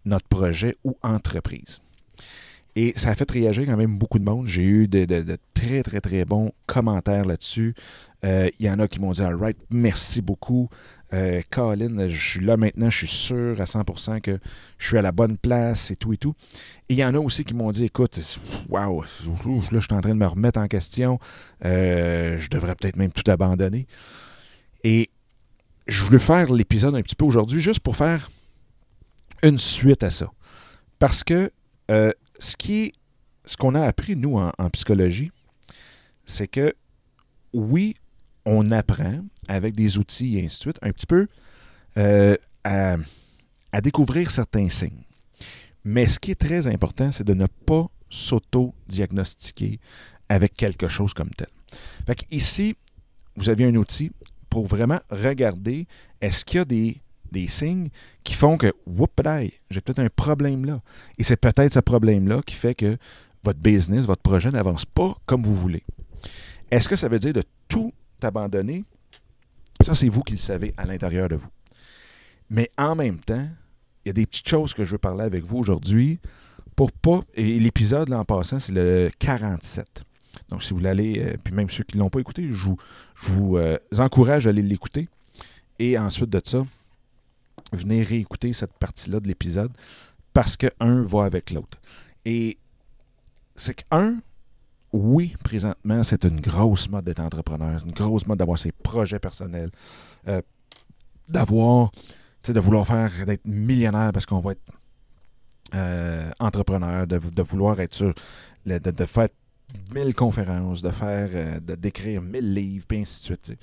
notre 0.05 0.29
projet 0.29 0.77
ou 0.85 0.95
entreprise. 1.03 1.81
Et 2.81 2.93
ça 2.95 3.09
a 3.09 3.15
fait 3.17 3.29
réagir 3.29 3.67
quand 3.67 3.77
même 3.77 3.99
beaucoup 3.99 4.21
de 4.21 4.25
monde. 4.25 4.47
J'ai 4.47 4.63
eu 4.63 4.87
de, 4.87 5.37
très, 5.53 5.83
très, 5.83 6.01
très 6.01 6.25
bons 6.25 6.53
commentaires 6.67 7.25
là-dessus. 7.25 7.75
Euh, 8.25 8.49
il 8.61 8.67
y 8.67 8.71
en 8.71 8.79
a 8.79 8.87
qui 8.87 9.01
m'ont 9.01 9.11
dit 9.11 9.21
Alright, 9.21 9.59
merci 9.73 10.23
beaucoup. 10.23 10.69
Euh, 11.13 11.41
Colin, 11.51 12.07
je 12.07 12.17
suis 12.17 12.45
là 12.45 12.57
maintenant, 12.57 12.89
je 12.89 12.99
suis 12.99 13.09
sûr 13.09 13.61
à 13.61 13.65
100% 13.65 14.21
que 14.21 14.39
je 14.79 14.87
suis 14.87 14.97
à 14.97 15.03
la 15.03 15.11
bonne 15.11 15.37
place 15.37 15.91
et 15.91 15.97
tout 15.97 16.13
et 16.13 16.19
tout. 16.19 16.35
Et 16.89 16.95
il 16.95 16.99
y 16.99 17.05
en 17.05 17.17
a 17.17 17.19
aussi 17.19 17.43
qui 17.43 17.53
m'ont 17.53 17.73
dit 17.73 17.87
Écoute, 17.87 18.17
waouh, 18.69 19.03
là, 19.03 19.09
je 19.73 19.79
suis 19.81 19.95
en 19.95 20.01
train 20.01 20.11
de 20.11 20.21
me 20.21 20.27
remettre 20.27 20.61
en 20.61 20.69
question. 20.69 21.19
Euh, 21.65 22.39
je 22.39 22.49
devrais 22.49 22.77
peut-être 22.77 22.95
même 22.95 23.11
tout 23.11 23.29
abandonner. 23.29 23.89
Et 24.85 25.11
je 25.89 26.05
voulais 26.05 26.21
faire 26.21 26.53
l'épisode 26.53 26.95
un 26.95 27.03
petit 27.03 27.17
peu 27.17 27.25
aujourd'hui 27.25 27.61
juste 27.61 27.81
pour 27.81 27.97
faire 27.97 28.31
une 29.43 29.59
suite 29.59 30.05
à 30.05 30.11
ça. 30.11 30.31
Parce 31.01 31.25
que 31.25 31.51
ce 32.39 32.57
qui 32.57 32.93
ce 33.49 33.57
qu'on 33.57 33.75
a 33.75 33.83
appris, 33.83 34.15
nous, 34.15 34.37
en, 34.37 34.71
psychologie, 34.71 35.33
c'est 36.27 36.49
que 36.49 36.75
oui, 37.53 37.95
on 38.45 38.71
apprend 38.71 39.21
avec 39.49 39.75
des 39.75 39.99
outils 39.99 40.39
et 40.39 40.45
ainsi 40.45 40.59
de 40.59 40.63
suite, 40.63 40.79
un 40.83 40.93
petit 40.93 41.07
peu 41.07 41.27
euh, 41.97 42.37
à, 42.65 42.99
découvrir 43.81 44.31
certains 44.31 44.69
signes. 44.69 45.03
Mais 45.85 46.07
ce 46.07 46.19
qui 46.19 46.31
est 46.31 46.41
très 46.41 46.67
important, 46.67 47.11
c'est 47.11 47.25
de 47.25 47.35
ne 47.35 47.47
pas 47.47 47.87
s'auto-diagnostiquer 48.11 49.81
avec 50.29 50.55
quelque 50.55 50.89
chose 50.89 51.15
comme 51.15 51.31
tel. 51.31 51.49
Fait 52.07 52.27
ici, 52.31 52.77
vous 53.37 53.49
avez 53.49 53.65
un 53.65 53.75
outil 53.77 54.11
pour 54.51 54.67
vraiment 54.67 55.01
regarder 55.11 55.87
est-ce 56.21 56.45
qu'il 56.45 56.59
y 56.59 56.61
a 56.61 56.65
des 56.65 57.01
des 57.33 57.49
signes 57.49 57.89
qui 58.25 58.35
font 58.35 58.57
que, 58.57 58.73
whoop, 58.87 59.21
j'ai 59.71 59.81
peut-être 59.81 59.99
un 59.99 60.09
problème 60.09 60.65
là. 60.65 60.81
Et 61.19 61.23
c'est 61.23 61.37
peut-être 61.37 61.73
ce 61.73 61.81
problème-là 61.81 62.41
qui 62.45 62.55
fait 62.55 62.75
que 62.75 62.97
votre 63.45 63.61
business, 63.61 64.07
votre 64.07 64.23
projet 64.23 64.51
n'avance 64.51 64.85
pas 64.85 65.17
comme 65.27 65.43
vous 65.43 65.55
voulez. 65.55 65.85
Est-ce 66.71 66.89
que 66.89 66.97
ça 66.97 67.09
veut 67.09 67.19
dire 67.19 67.33
de 67.33 67.43
tout 67.69 67.93
abandonner? 68.23 68.85
Ça, 69.81 69.95
c'est 69.95 70.09
vous 70.09 70.23
qui 70.23 70.33
le 70.33 70.39
savez 70.39 70.75
à 70.77 70.85
l'intérieur 70.85 71.29
de 71.29 71.37
vous. 71.37 71.49
Mais 72.51 72.71
en 72.77 72.95
même 72.95 73.19
temps, 73.19 73.47
il 74.05 74.09
y 74.09 74.11
a 74.11 74.13
des 74.13 74.27
petites 74.27 74.49
choses 74.49 74.75
que 74.75 74.85
je 74.85 74.93
veux 74.93 74.99
parler 74.99 75.25
avec 75.25 75.45
vous 75.45 75.59
aujourd'hui 75.59 76.19
pour 76.77 76.93
pas. 76.93 77.21
Et 77.35 77.59
l'épisode, 77.59 78.09
là, 78.09 78.19
en 78.19 78.25
passant, 78.25 78.59
c'est 78.59 78.73
le 78.73 79.11
47. 79.19 80.03
Donc, 80.49 80.63
si 80.63 80.71
vous 80.71 80.79
voulez 80.79 81.21
euh, 81.21 81.37
puis 81.43 81.55
même 81.55 81.69
ceux 81.71 81.85
qui 81.85 81.97
ne 81.97 82.03
l'ont 82.03 82.11
pas 82.11 82.21
écouté, 82.21 82.49
je 82.51 82.69
vous, 83.23 83.57
euh, 83.57 83.79
encourage 83.99 84.47
à 84.47 84.51
aller 84.51 84.63
l'écouter. 84.63 85.09
Et 85.79 85.99
ensuite 85.99 86.31
de 86.31 86.41
ça, 86.45 86.65
venez 87.73 88.03
réécouter 88.03 88.53
cette 88.53 88.73
partie-là 88.79 89.21
de 89.21 89.29
l'épisode 89.29 89.73
parce 90.33 90.57
que 90.57 90.67
un 90.81 91.03
va 91.03 91.25
avec 91.25 91.51
l'autre. 91.51 91.79
Et 92.25 92.59
c'est 93.55 93.75
qu'un, 93.75 94.19
oui, 94.93 95.35
présentement, 95.43 96.03
c'est 96.03 96.25
une 96.25 96.41
grosse 96.41 96.89
mode 96.89 97.05
d'être 97.05 97.21
entrepreneur, 97.21 97.83
une 97.85 97.93
grosse 97.93 98.27
mode 98.27 98.39
d'avoir 98.39 98.59
ses 98.59 98.73
projets 98.73 99.19
personnels, 99.19 99.71
euh, 100.29 100.41
d'avoir, 101.29 101.91
de 102.47 102.61
vouloir 102.61 102.87
faire, 102.87 103.11
d'être 103.27 103.45
millionnaire 103.45 104.13
parce 104.13 104.27
qu'on 104.27 104.41
va 104.41 104.53
être 104.53 104.63
euh, 105.75 106.31
entrepreneur, 106.39 107.07
de, 107.07 107.43
vouloir 107.43 107.79
être 107.81 107.95
sûr, 107.95 108.15
de, 108.65 109.05
faire 109.05 109.29
mille 109.95 110.15
conférences, 110.15 110.81
de 110.81 110.91
faire, 110.91 111.29
euh, 111.33 111.61
de 111.61 111.75
d'écrire 111.75 112.23
mille 112.23 112.55
livres, 112.55 112.87
puis 112.89 113.01
ainsi 113.01 113.21
de 113.21 113.25
suite. 113.25 113.61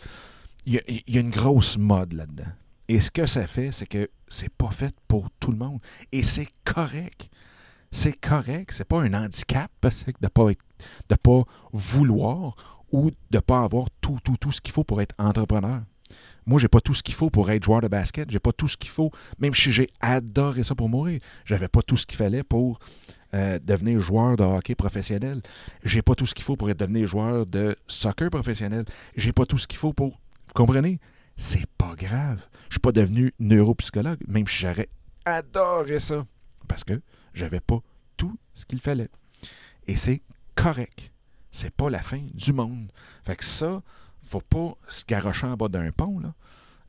Il 0.67 0.73
y, 0.73 1.17
a, 1.17 1.19
une 1.19 1.31
grosse 1.31 1.77
mode 1.77 2.13
là-dedans. 2.13 2.51
Et 2.87 2.99
ce 2.99 3.11
que 3.11 3.25
ça 3.25 3.47
fait, 3.47 3.71
c'est 3.71 3.87
que 3.87 4.09
c'est 4.27 4.49
pas 4.49 4.71
fait 4.71 4.93
pour 5.07 5.29
tout 5.39 5.51
le 5.51 5.57
monde. 5.57 5.79
Et 6.11 6.23
c'est 6.23 6.47
correct. 6.63 7.29
C'est 7.91 8.19
correct. 8.19 8.71
C'est 8.73 8.85
pas 8.85 9.01
un 9.01 9.13
handicap 9.13 9.71
de 9.81 9.89
ne 10.21 10.27
pas, 10.27 10.45
de 11.09 11.15
pas 11.15 11.43
vouloir 11.71 12.55
ou 12.91 13.09
de 13.09 13.15
ne 13.33 13.39
pas 13.39 13.63
avoir 13.63 13.87
tout, 14.01 14.17
tout, 14.23 14.37
tout 14.37 14.51
ce 14.51 14.61
qu'il 14.61 14.73
faut 14.73 14.83
pour 14.83 15.01
être 15.01 15.15
entrepreneur. 15.17 15.81
Moi, 16.45 16.59
j'ai 16.59 16.67
pas 16.67 16.79
tout 16.79 16.93
ce 16.93 17.01
qu'il 17.01 17.15
faut 17.15 17.31
pour 17.31 17.49
être 17.49 17.63
joueur 17.63 17.81
de 17.81 17.87
basket. 17.87 18.29
J'ai 18.29 18.39
pas 18.39 18.51
tout 18.51 18.67
ce 18.67 18.77
qu'il 18.77 18.91
faut, 18.91 19.11
même 19.39 19.55
si 19.55 19.71
j'ai 19.71 19.89
adoré 19.99 20.61
ça 20.61 20.75
pour 20.75 20.89
mourir. 20.89 21.19
J'avais 21.43 21.67
pas 21.67 21.81
tout 21.81 21.97
ce 21.97 22.05
qu'il 22.05 22.17
fallait 22.17 22.43
pour 22.43 22.79
euh, 23.33 23.57
devenir 23.63 23.99
joueur 23.99 24.37
de 24.37 24.43
hockey 24.43 24.75
professionnel. 24.75 25.41
J'ai 25.83 26.03
pas 26.03 26.13
tout 26.13 26.27
ce 26.27 26.35
qu'il 26.35 26.43
faut 26.43 26.55
pour 26.55 26.69
être 26.69 26.79
devenir 26.79 27.07
joueur 27.07 27.47
de 27.47 27.75
soccer 27.87 28.29
professionnel. 28.29 28.85
J'ai 29.15 29.31
pas 29.31 29.45
tout 29.45 29.57
ce 29.57 29.65
qu'il 29.65 29.79
faut 29.79 29.93
pour. 29.93 30.09
Vous 30.09 30.53
comprenez? 30.53 30.99
C'est 31.37 31.65
pas 31.77 31.95
grave. 31.95 32.47
Je 32.69 32.75
suis 32.75 32.79
pas 32.79 32.91
devenu 32.91 33.33
neuropsychologue, 33.39 34.19
même 34.27 34.47
si 34.47 34.57
j'aurais 34.57 34.89
adoré 35.25 35.99
ça. 35.99 36.25
Parce 36.67 36.83
que 36.83 37.01
j'avais 37.33 37.59
pas 37.59 37.79
tout 38.17 38.37
ce 38.53 38.65
qu'il 38.65 38.79
fallait. 38.79 39.09
Et 39.87 39.97
c'est 39.97 40.21
correct. 40.55 41.11
C'est 41.51 41.73
pas 41.73 41.89
la 41.89 42.01
fin 42.01 42.21
du 42.33 42.53
monde. 42.53 42.91
Fait 43.23 43.35
que 43.35 43.45
ça, 43.45 43.81
faut 44.23 44.41
pas 44.41 44.75
se 44.87 45.03
garocher 45.05 45.47
en 45.47 45.55
bas 45.55 45.67
d'un 45.67 45.91
pont. 45.91 46.19
Là. 46.19 46.33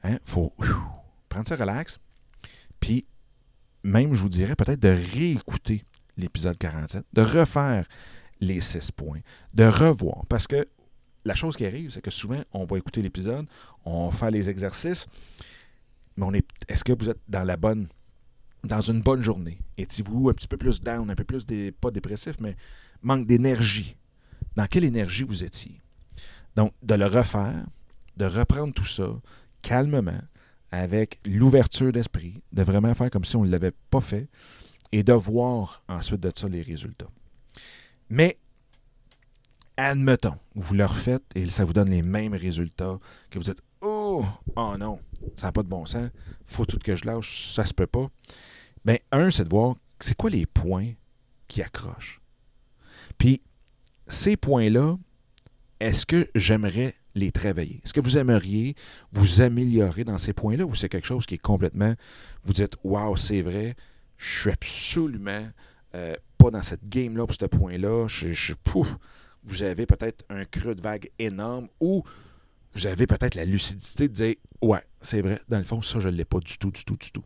Hein? 0.04 0.18
faut 0.24 0.52
prendre 1.28 1.48
ça 1.48 1.56
relax. 1.56 1.98
Puis, 2.80 3.06
même, 3.82 4.14
je 4.14 4.22
vous 4.22 4.28
dirais 4.28 4.56
peut-être 4.56 4.80
de 4.80 4.88
réécouter 4.88 5.84
l'épisode 6.16 6.56
47, 6.56 7.04
de 7.12 7.22
refaire 7.22 7.86
les 8.40 8.60
six 8.60 8.90
points, 8.90 9.20
de 9.54 9.64
revoir. 9.64 10.24
Parce 10.28 10.46
que 10.46 10.66
la 11.26 11.35
chose 11.35 11.56
qui 11.56 11.66
arrive, 11.66 11.90
c'est 11.90 12.00
que 12.00 12.11
souvent, 12.11 12.42
on 12.52 12.64
va 12.64 12.78
écouter 12.78 13.02
l'épisode, 13.02 13.47
on 13.85 14.11
fait 14.11 14.30
les 14.30 14.49
exercices, 14.49 15.06
mais 16.16 16.25
on 16.25 16.33
est. 16.33 16.47
Est-ce 16.68 16.85
que 16.85 16.92
vous 16.92 17.11
êtes 17.11 17.21
dans 17.28 17.45
la 17.45 17.56
bonne. 17.56 17.88
dans 18.64 18.80
une 18.80 19.00
bonne 19.00 19.23
journée? 19.23 19.59
Étiez-vous 19.76 20.30
un 20.30 20.33
petit 20.33 20.49
peu 20.49 20.56
plus 20.56 20.80
down, 20.80 21.11
un 21.11 21.14
peu 21.14 21.25
plus 21.25 21.45
pas 21.80 21.90
dépressif, 21.90 22.37
mais 22.40 22.56
manque 23.02 23.26
d'énergie? 23.26 23.97
Dans 24.54 24.66
quelle 24.66 24.85
énergie 24.85 25.25
vous 25.25 25.45
étiez? 25.45 25.80
Donc, 26.54 26.73
de 26.83 26.95
le 26.95 27.06
refaire, 27.06 27.66
de 28.16 28.25
reprendre 28.25 28.73
tout 28.73 28.87
ça 28.87 29.09
calmement, 29.62 30.23
avec 30.71 31.18
l'ouverture 31.26 31.92
d'esprit, 31.92 32.42
de 32.52 32.62
vraiment 32.62 32.95
faire 32.95 33.11
comme 33.11 33.25
si 33.25 33.37
on 33.37 33.45
ne 33.45 33.50
l'avait 33.50 33.75
pas 33.90 34.00
fait 34.00 34.28
et 34.92 35.02
de 35.02 35.12
voir 35.12 35.83
ensuite 35.88 36.21
de 36.21 36.30
ça 36.35 36.49
les 36.49 36.62
résultats. 36.62 37.11
Mais, 38.09 38.38
admettons, 39.76 40.37
vous 40.54 40.75
le 40.75 40.85
refaites 40.85 41.25
et 41.35 41.49
ça 41.50 41.64
vous 41.64 41.73
donne 41.73 41.90
les 41.90 42.02
mêmes 42.02 42.35
résultats, 42.35 42.99
que 43.30 43.38
vous 43.38 43.50
êtes 43.50 43.61
Oh, 43.83 44.25
oh 44.56 44.75
non, 44.78 44.99
ça 45.35 45.47
n'a 45.47 45.52
pas 45.52 45.62
de 45.62 45.68
bon 45.68 45.87
sens, 45.87 46.11
faut 46.45 46.64
tout 46.64 46.78
que 46.78 46.97
je 46.97 47.04
lâche, 47.04 47.52
ça 47.52 47.66
se 47.66 47.75
peut 47.75 47.87
pas. 47.87 48.09
Bien, 48.85 48.97
un, 49.12 49.30
c'est 49.30 49.45
de 49.45 49.49
voir 49.49 49.76
c'est 50.00 50.16
quoi 50.16 50.30
les 50.30 50.47
points 50.47 50.92
qui 51.49 51.62
accrochent. 51.62 52.21
Puis, 53.18 53.42
ces 54.06 54.37
points-là, 54.37 54.97
est-ce 55.80 56.06
que 56.06 56.28
j'aimerais 56.35 56.95
les 57.14 57.33
travailler? 57.33 57.80
Est-ce 57.85 57.92
que 57.92 58.00
vous 58.00 58.18
aimeriez 58.18 58.75
vous 59.12 59.40
améliorer 59.40 60.04
dans 60.04 60.18
ces 60.18 60.33
points-là 60.33 60.64
ou 60.64 60.75
c'est 60.75 60.88
quelque 60.88 61.06
chose 61.06 61.26
qui 61.26 61.35
est 61.35 61.38
complètement, 61.38 61.95
vous 62.45 62.52
dites, 62.52 62.76
waouh, 62.85 63.16
c'est 63.16 63.42
vrai, 63.42 63.75
je 64.16 64.40
suis 64.40 64.50
absolument 64.50 65.49
euh, 65.95 66.14
pas 66.38 66.50
dans 66.50 66.62
cette 66.62 66.88
game-là 66.88 67.26
pour 67.26 67.37
ce 67.38 67.47
point-là, 67.47 68.06
je, 68.09 68.33
je, 68.33 68.54
pouf, 68.54 68.97
vous 69.46 69.62
avez 69.62 69.86
peut-être 69.86 70.24
un 70.28 70.44
creux 70.44 70.74
de 70.74 70.82
vague 70.82 71.10
énorme 71.18 71.68
ou 71.80 72.02
vous 72.74 72.86
avez 72.86 73.06
peut-être 73.06 73.36
la 73.36 73.44
lucidité 73.44 74.08
de 74.08 74.12
dire, 74.12 74.34
ouais, 74.60 74.82
c'est 75.00 75.22
vrai, 75.22 75.40
dans 75.48 75.58
le 75.58 75.64
fond, 75.64 75.80
ça, 75.80 75.98
je 75.98 76.08
ne 76.08 76.16
l'ai 76.16 76.24
pas 76.24 76.40
du 76.40 76.58
tout, 76.58 76.70
du 76.70 76.84
tout, 76.84 76.96
du 76.96 77.10
tout. 77.10 77.24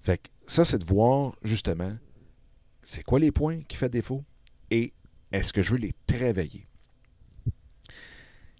Fait 0.00 0.18
que 0.18 0.28
ça, 0.46 0.64
c'est 0.64 0.78
de 0.78 0.84
voir 0.84 1.36
justement, 1.42 1.96
c'est 2.82 3.04
quoi 3.04 3.20
les 3.20 3.30
points 3.30 3.62
qui 3.62 3.76
font 3.76 3.88
défaut 3.88 4.24
et 4.70 4.92
est-ce 5.32 5.52
que 5.52 5.62
je 5.62 5.72
veux 5.72 5.78
les 5.78 5.94
travailler? 6.06 6.66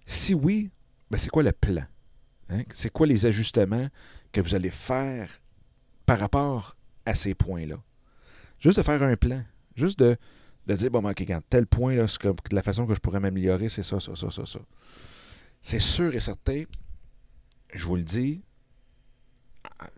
Si 0.05 0.33
oui, 0.33 0.69
ben 1.09 1.17
c'est 1.17 1.29
quoi 1.29 1.43
le 1.43 1.51
plan? 1.51 1.85
Hein? 2.49 2.63
C'est 2.73 2.91
quoi 2.91 3.07
les 3.07 3.25
ajustements 3.25 3.89
que 4.31 4.41
vous 4.41 4.55
allez 4.55 4.69
faire 4.69 5.41
par 6.05 6.19
rapport 6.19 6.75
à 7.05 7.15
ces 7.15 7.33
points-là? 7.33 7.81
Juste 8.59 8.77
de 8.77 8.83
faire 8.83 9.01
un 9.03 9.15
plan. 9.15 9.43
Juste 9.75 9.99
de, 9.99 10.17
dire, 10.73 10.89
bon, 10.89 11.07
OK, 11.07 11.23
quand 11.27 11.41
tel 11.49 11.67
point, 11.67 11.95
là, 11.95 12.05
la 12.51 12.61
façon 12.63 12.85
que 12.85 12.95
je 12.95 12.99
pourrais 12.99 13.19
m'améliorer, 13.19 13.69
c'est 13.69 13.83
ça, 13.83 13.99
ça, 13.99 14.15
ça, 14.15 14.31
ça, 14.31 14.45
ça. 14.45 14.59
C'est 15.61 15.79
sûr 15.79 16.13
et 16.15 16.19
certain, 16.19 16.63
je 17.73 17.85
vous 17.85 17.95
le 17.95 18.03
dis, 18.03 18.41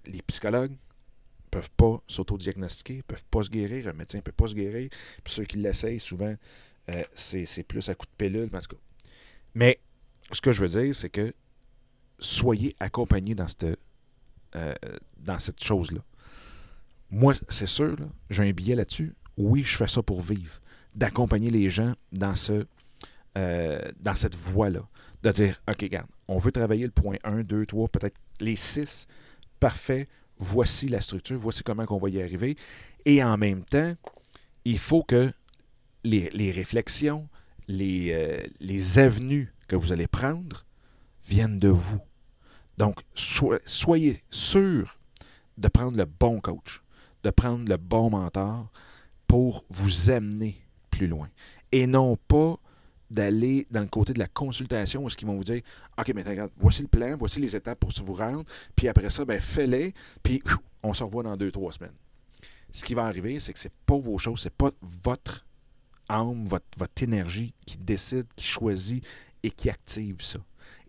les 0.06 0.22
psychologues 0.24 0.72
ne 0.72 1.50
peuvent 1.52 1.72
pas 1.72 2.02
s'autodiagnostiquer, 2.08 2.98
ne 2.98 3.02
peuvent 3.02 3.26
pas 3.30 3.44
se 3.44 3.50
guérir, 3.50 3.88
un 3.88 3.94
médecin 3.94 4.18
ne 4.18 4.24
peut 4.24 4.32
pas 4.32 4.48
se 4.48 4.56
guérir. 4.56 4.90
Puis 5.24 5.34
ceux 5.34 5.44
qui 5.46 5.58
l'essayent, 5.58 6.00
souvent, 6.00 6.36
euh, 6.90 7.04
c'est 7.14 7.64
plus 7.64 7.88
à 7.90 7.96
coup 7.96 8.06
de 8.06 8.12
pilule. 8.18 8.50
En 8.54 8.60
tout 8.60 8.76
cas. 8.76 8.82
Mais 9.56 9.80
ce 10.32 10.42
que 10.42 10.52
je 10.52 10.66
veux 10.66 10.82
dire, 10.82 10.96
c'est 10.96 11.10
que 11.10 11.34
soyez 12.20 12.76
accompagnés 12.80 13.36
dans 13.36 13.48
cette, 13.48 13.80
euh, 14.56 14.76
dans 15.18 15.40
cette 15.40 15.64
chose-là. 15.64 16.02
Moi, 17.10 17.34
c'est 17.50 17.68
sûr, 17.68 17.96
j'ai 18.30 18.44
un 18.44 18.52
billet 18.52 18.76
là-dessus. 18.76 19.16
Oui, 19.38 19.64
je 19.64 19.78
fais 19.78 19.88
ça 19.88 20.02
pour 20.02 20.22
vivre. 20.22 20.60
D'accompagner 20.96 21.50
les 21.50 21.70
gens 21.70 21.94
euh, 23.38 23.80
dans 24.00 24.16
cette 24.16 24.36
voie-là. 24.36 24.88
De 25.24 25.32
dire, 25.32 25.62
OK, 25.70 25.82
regarde, 25.82 26.08
on 26.28 26.38
veut 26.38 26.52
travailler 26.52 26.86
le 26.86 26.92
point 26.92 27.18
1, 27.24 27.44
2, 27.44 27.66
3, 27.66 27.88
peut-être 27.90 28.18
les 28.40 28.56
6. 28.56 29.08
Parfait. 29.60 30.08
Voici 30.40 30.88
la 30.88 31.02
structure. 31.02 31.38
Voici 31.38 31.64
comment 31.64 31.86
on 31.90 31.98
va 31.98 32.10
y 32.10 32.22
arriver. 32.22 32.56
Et 33.06 33.24
en 33.24 33.38
même 33.38 33.64
temps, 33.64 33.96
il 34.66 34.80
faut 34.80 35.04
que 35.04 35.32
les, 36.04 36.52
réflexions, 36.52 37.28
les, 37.68 38.12
euh, 38.12 38.46
les 38.60 39.00
avenues 39.00 39.54
que 39.68 39.76
vous 39.76 39.92
allez 39.92 40.08
prendre 40.08 40.66
viennent 41.26 41.60
de 41.60 41.70
vous. 41.70 42.02
Donc, 42.78 43.02
soyez 43.14 44.22
sûr 44.30 44.98
de 45.58 45.68
prendre 45.68 45.98
le 45.98 46.06
bon 46.06 46.40
coach, 46.40 46.82
de 47.24 47.30
prendre 47.30 47.68
le 47.68 47.78
bon 47.78 48.10
mentor 48.12 48.72
pour 49.28 49.66
vous 49.70 50.10
amener 50.10 50.58
plus 50.90 51.08
loin. 51.08 51.30
Et 51.72 51.88
non 51.88 52.18
pas 52.28 52.58
d'aller 53.10 53.68
dans 53.72 53.82
le 53.82 53.88
côté 53.88 54.14
de 54.14 54.20
la 54.20 54.28
consultation 54.28 55.04
où 55.04 55.10
ce 55.10 55.16
qu'ils 55.16 55.28
vont 55.28 55.36
vous 55.36 55.44
dire 55.44 55.62
OK, 55.98 56.12
mais 56.14 56.24
regarde, 56.24 56.52
voici 56.58 56.82
le 56.82 56.88
plan, 56.88 57.16
voici 57.18 57.40
les 57.40 57.56
étapes 57.56 57.80
pour 57.80 57.92
vous 57.92 58.14
rendre, 58.14 58.44
puis 58.76 58.88
après 58.88 59.10
ça, 59.10 59.26
ben 59.26 59.40
fais-les, 59.40 59.94
puis 60.24 60.42
on 60.84 60.94
se 60.94 61.04
revoit 61.04 61.24
dans 61.24 61.38
deux, 61.38 61.52
trois 61.52 61.72
semaines. 61.72 61.94
Ce 62.72 62.84
qui 62.84 62.94
va 62.94 63.06
arriver, 63.06 63.40
c'est 63.40 63.54
que 63.54 63.60
ce 63.60 63.68
n'est 63.68 63.74
pas 63.86 63.98
vos 63.98 64.18
choses, 64.18 64.42
ce 64.42 64.48
n'est 64.48 64.56
pas 64.58 64.72
votre 64.82 65.46
âme, 66.10 66.46
votre, 66.46 66.66
votre 66.78 67.02
énergie 67.02 67.54
qui 67.66 67.78
décide, 67.78 68.26
qui 68.36 68.46
choisit 68.46 69.04
et 69.44 69.52
qui 69.52 69.70
active 69.70 70.22
ça. 70.22 70.40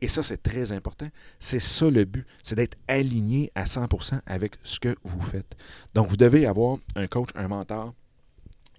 Et 0.01 0.09
ça, 0.09 0.23
c'est 0.23 0.43
très 0.43 0.71
important. 0.73 1.09
C'est 1.41 1.61
ça 1.61 1.91
le 1.91 2.05
but, 2.05 2.27
c'est 2.43 2.55
d'être 2.55 2.77
aligné 2.87 3.51
à 3.55 3.65
100% 3.65 4.21
avec 4.27 4.57
ce 4.65 4.79
que 4.79 4.95
vous 5.03 5.21
faites. 5.21 5.57
Donc, 5.95 6.09
vous 6.09 6.17
devez 6.17 6.47
avoir 6.47 6.79
un 6.95 7.07
coach, 7.07 7.31
un 7.35 7.49
mentor 7.49 7.95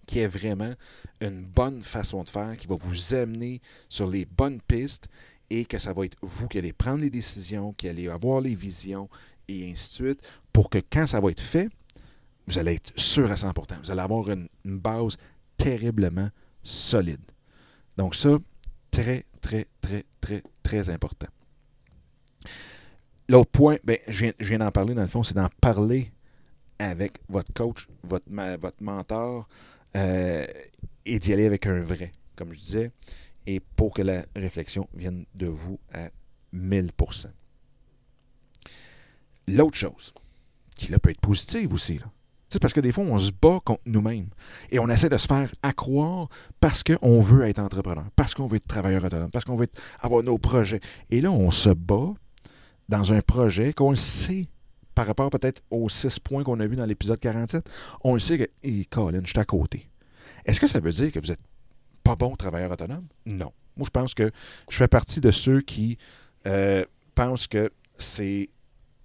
qui 0.10 0.22
est 0.22 0.28
vraiment 0.28 0.74
une 1.22 1.46
bonne 1.46 1.84
façon 1.84 2.24
de 2.24 2.30
faire, 2.30 2.58
qui 2.58 2.66
va 2.66 2.76
vous 2.76 3.14
amener 3.14 3.62
sur 3.90 4.08
les 4.08 4.26
bonnes 4.26 4.60
pistes 4.60 5.08
et 5.52 5.66
que 5.66 5.78
ça 5.78 5.94
va 5.94 6.04
être 6.04 6.18
vous 6.24 6.48
qui 6.48 6.58
allez 6.58 6.74
prendre 6.74 7.02
les 7.02 7.12
décisions, 7.12 7.74
qui 7.74 7.88
allez 7.88 8.10
avoir 8.10 8.42
les 8.42 8.56
visions 8.56 9.08
et 9.48 9.70
ainsi 9.70 10.02
de 10.02 10.08
suite, 10.08 10.22
pour 10.52 10.72
que 10.72 10.80
quand 10.80 11.06
ça 11.06 11.20
va 11.20 11.30
être 11.30 11.44
fait, 11.44 11.70
vous 12.48 12.58
allez 12.58 12.74
être 12.74 12.92
sûr 13.00 13.32
à 13.32 13.36
100%. 13.36 13.54
Vous 13.84 13.92
allez 13.92 14.02
avoir 14.02 14.32
une, 14.32 14.48
base 14.64 15.16
terriblement 15.58 16.30
solide. 16.64 17.22
Donc 17.96 18.16
ça, 18.16 18.36
très, 18.90 19.28
très, 19.42 19.68
très, 19.80 20.06
très, 20.22 20.42
très 20.64 20.90
important. 20.90 21.28
L'autre 23.28 23.52
point, 23.52 23.78
ben, 23.84 24.00
je 24.08 24.32
viens, 24.40 24.58
d'en 24.58 24.72
parler 24.72 24.96
dans 24.96 25.04
le 25.04 25.08
fond, 25.08 25.22
c'est 25.22 25.36
d'en 25.36 25.50
parler 25.62 26.12
avec 26.80 27.20
votre 27.30 27.54
coach, 27.54 27.88
votre, 28.02 28.26
votre 28.60 28.82
mentor, 28.82 29.48
euh, 29.96 30.46
et 31.06 31.20
d'y 31.20 31.34
aller 31.34 31.46
avec 31.46 31.66
un 31.68 31.80
vrai, 31.80 32.12
comme 32.36 32.54
je 32.54 32.60
disais, 32.60 32.92
et 33.48 33.60
pour 33.60 33.94
que 33.94 34.02
la 34.02 34.26
réflexion 34.36 34.88
vienne 34.94 35.26
de 35.36 35.48
vous 35.48 35.80
à 35.94 36.10
1000%. 36.54 37.28
L'autre 39.48 39.78
chose, 39.78 40.14
qui 40.76 40.92
là 40.92 41.00
peut 41.00 41.10
être 41.10 41.22
positive 41.22 41.74
aussi, 41.74 41.98
là, 41.98 42.12
sais, 42.50 42.60
parce 42.60 42.74
que 42.74 42.80
des 42.80 42.92
fois, 42.92 43.04
on 43.04 43.18
se 43.18 43.32
bat 43.32 43.60
contre 43.64 43.82
nous-mêmes 43.86 44.28
et 44.72 44.80
on 44.80 44.90
essaie 44.90 45.10
de 45.10 45.18
se 45.18 45.28
faire 45.28 45.52
accroire 45.62 46.30
parce 46.60 46.84
qu'on 46.84 47.20
veut 47.20 47.44
être 47.48 47.60
entrepreneur, 47.60 48.06
parce 48.16 48.34
qu'on 48.34 48.48
veut 48.48 48.58
être 48.58 48.68
travailleur 48.68 49.04
autonome, 49.04 49.32
parce 49.32 49.46
qu'on 49.46 49.56
veut 49.56 49.68
avoir 50.00 50.24
nos 50.24 50.38
projets. 50.38 50.80
Et 51.10 51.22
là, 51.22 51.32
on 51.32 51.52
se 51.52 51.70
bat 51.70 52.14
dans 52.90 53.14
un 53.14 53.22
projet 53.22 53.74
qu'on 53.74 53.96
sait 53.96 54.48
par 55.00 55.08
rapport 55.08 55.30
peut-être 55.30 55.62
aux 55.72 55.88
six 55.88 56.20
points 56.20 56.44
qu'on 56.44 56.60
a 56.60 56.68
vus 56.68 56.76
dans 56.76 56.86
l'épisode 56.86 57.22
47. 57.22 57.66
On 58.04 58.16
le 58.16 58.20
sait 58.20 58.38
que, 58.38 58.50
hey, 58.64 58.86
Colin, 58.86 59.22
je 59.24 59.30
suis 59.30 59.40
à 59.40 59.46
côté. 59.46 59.90
Est-ce 60.44 60.60
que 60.60 60.68
ça 60.68 60.82
veut 60.82 60.92
dire 60.92 61.10
que 61.14 61.20
vous 61.20 61.28
n'êtes 61.28 61.40
pas 62.04 62.18
bon 62.18 62.36
travailleur 62.36 62.70
autonome? 62.70 63.08
Non. 63.26 63.54
Moi, 63.78 63.86
je 63.86 63.92
pense 63.92 64.14
que 64.14 64.30
je 64.70 64.76
fais 64.76 64.90
partie 64.90 65.22
de 65.22 65.32
ceux 65.32 65.62
qui 65.62 65.98
euh, 66.48 66.84
pensent 67.16 67.48
que 67.48 67.72
c'est 67.96 68.50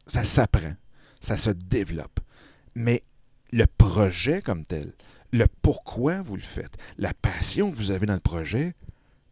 ça 0.09 0.25
s'apprend, 0.25 0.75
ça 1.21 1.37
se 1.37 1.51
développe. 1.51 2.19
Mais 2.75 3.05
le 3.53 3.67
projet 3.67 4.43
comme 4.43 4.67
tel, 4.67 4.95
le 5.33 5.47
pourquoi 5.63 6.23
vous 6.23 6.35
le 6.35 6.43
faites, 6.43 6.77
la 6.99 7.15
passion 7.15 7.71
que 7.71 7.77
vous 7.77 7.93
avez 7.93 8.07
dans 8.07 8.15
le 8.15 8.19
projet, 8.19 8.75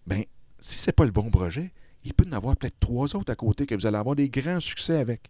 ben 0.06 0.22
si 0.60 0.78
ce 0.78 0.86
n'est 0.86 0.92
pas 0.92 1.06
le 1.06 1.10
bon 1.10 1.28
projet, 1.28 1.72
il 2.04 2.14
peut 2.14 2.24
y 2.24 2.28
en 2.28 2.36
avoir 2.36 2.56
peut-être 2.56 2.78
trois 2.78 3.16
autres 3.16 3.32
à 3.32 3.34
côté 3.34 3.66
que 3.66 3.74
vous 3.74 3.84
allez 3.84 3.98
avoir 3.98 4.14
des 4.14 4.28
grands 4.28 4.60
succès 4.60 4.98
avec. 4.98 5.28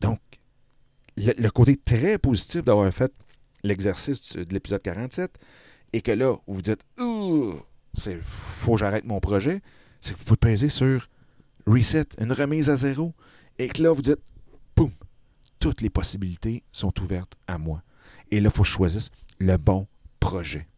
Donc, 0.00 0.20
le, 1.16 1.48
côté 1.48 1.76
très 1.76 2.18
positif 2.18 2.62
d'avoir 2.62 2.92
fait 2.92 3.12
l'exercice 3.62 4.36
de 4.36 4.52
l'épisode 4.52 4.82
47 4.82 5.38
et 5.92 6.00
que 6.00 6.12
là, 6.12 6.36
vous 6.46 6.54
vous 6.54 6.62
dites, 6.62 6.84
c'est 7.94 8.20
faut 8.22 8.72
que 8.72 8.78
j'arrête 8.78 9.04
mon 9.04 9.20
projet, 9.20 9.60
c'est 10.00 10.14
que 10.14 10.18
vous 10.18 10.24
pouvez 10.24 10.52
peser 10.52 10.68
sur 10.68 11.08
reset, 11.66 12.06
une 12.18 12.32
remise 12.32 12.70
à 12.70 12.76
zéro, 12.76 13.14
et 13.58 13.68
que 13.68 13.82
là, 13.82 13.92
vous 13.92 14.02
dites, 14.02 14.20
poum, 14.74 14.92
toutes 15.58 15.80
les 15.80 15.90
possibilités 15.90 16.62
sont 16.72 16.92
ouvertes 17.00 17.34
à 17.46 17.58
moi. 17.58 17.82
Et 18.30 18.40
là, 18.40 18.50
il 18.50 18.56
faut 18.56 18.62
que 18.62 18.68
je 18.68 18.74
choisisse 18.74 19.10
le 19.38 19.56
bon 19.56 19.86
projet. 20.20 20.68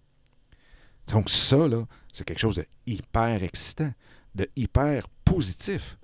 Donc 1.09 1.29
ça, 1.29 1.69
là, 1.69 1.87
c'est 2.13 2.25
quelque 2.25 2.39
chose 2.39 2.57
de 2.57 2.67
hyper 2.87 3.43
excitant, 3.43 3.93
de 4.35 4.49
hyper 4.57 5.09
positif. 5.25 5.99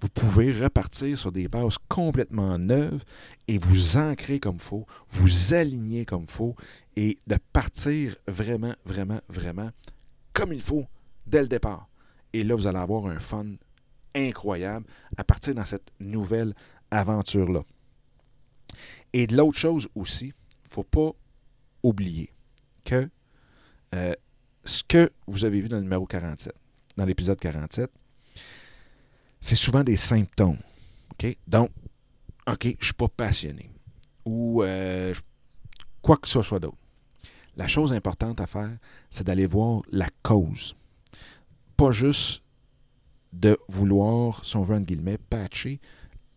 Vous 0.00 0.08
pouvez 0.08 0.52
repartir 0.52 1.18
sur 1.18 1.32
des 1.32 1.48
bases 1.48 1.78
complètement 1.88 2.58
neuves 2.58 3.02
et 3.48 3.56
vous 3.56 3.96
ancrer 3.96 4.40
comme 4.40 4.58
faut, 4.58 4.86
vous 5.08 5.54
aligner 5.54 6.04
comme 6.04 6.26
faut 6.26 6.54
et 6.96 7.18
de 7.26 7.36
partir 7.52 8.14
vraiment, 8.26 8.74
vraiment, 8.84 9.20
vraiment 9.28 9.70
comme 10.32 10.52
il 10.52 10.60
faut 10.60 10.84
dès 11.26 11.40
le 11.40 11.48
départ. 11.48 11.88
Et 12.32 12.44
là, 12.44 12.54
vous 12.54 12.66
allez 12.66 12.78
avoir 12.78 13.06
un 13.06 13.18
fun 13.18 13.46
incroyable 14.14 14.86
à 15.16 15.24
partir 15.24 15.54
de 15.54 15.64
cette 15.64 15.90
nouvelle 15.98 16.54
aventure-là. 16.90 17.62
Et 19.12 19.26
de 19.26 19.36
l'autre 19.36 19.58
chose 19.58 19.88
aussi, 19.94 20.26
il 20.26 20.68
ne 20.68 20.70
faut 20.70 20.84
pas 20.84 21.12
oublier 21.82 22.30
que 22.84 23.08
euh, 23.94 24.14
ce 24.64 24.82
que 24.84 25.10
vous 25.26 25.44
avez 25.44 25.60
vu 25.60 25.68
dans 25.68 25.76
le 25.76 25.82
numéro 25.82 26.06
47, 26.06 26.52
dans 26.96 27.04
l'épisode 27.04 27.38
47, 27.38 27.90
c'est 29.46 29.54
souvent 29.54 29.84
des 29.84 29.94
symptômes. 29.94 30.58
Donc, 31.46 31.70
OK, 32.48 32.62
je 32.64 32.68
ne 32.68 32.74
suis 32.80 32.94
pas 32.94 33.06
passionné. 33.06 33.70
Ou 34.24 34.64
euh, 34.64 35.14
quoi 36.02 36.16
que 36.16 36.28
ce 36.28 36.42
soit 36.42 36.58
d'autre. 36.58 36.76
La 37.56 37.68
chose 37.68 37.92
importante 37.92 38.40
à 38.40 38.48
faire, 38.48 38.76
c'est 39.08 39.24
d'aller 39.24 39.46
voir 39.46 39.82
la 39.92 40.08
cause. 40.24 40.74
Pas 41.76 41.92
juste 41.92 42.42
de 43.32 43.56
vouloir, 43.68 44.44
si 44.44 44.56
on 44.56 44.62
veut, 44.62 44.80
guillemets, 44.80 45.18
patcher 45.18 45.80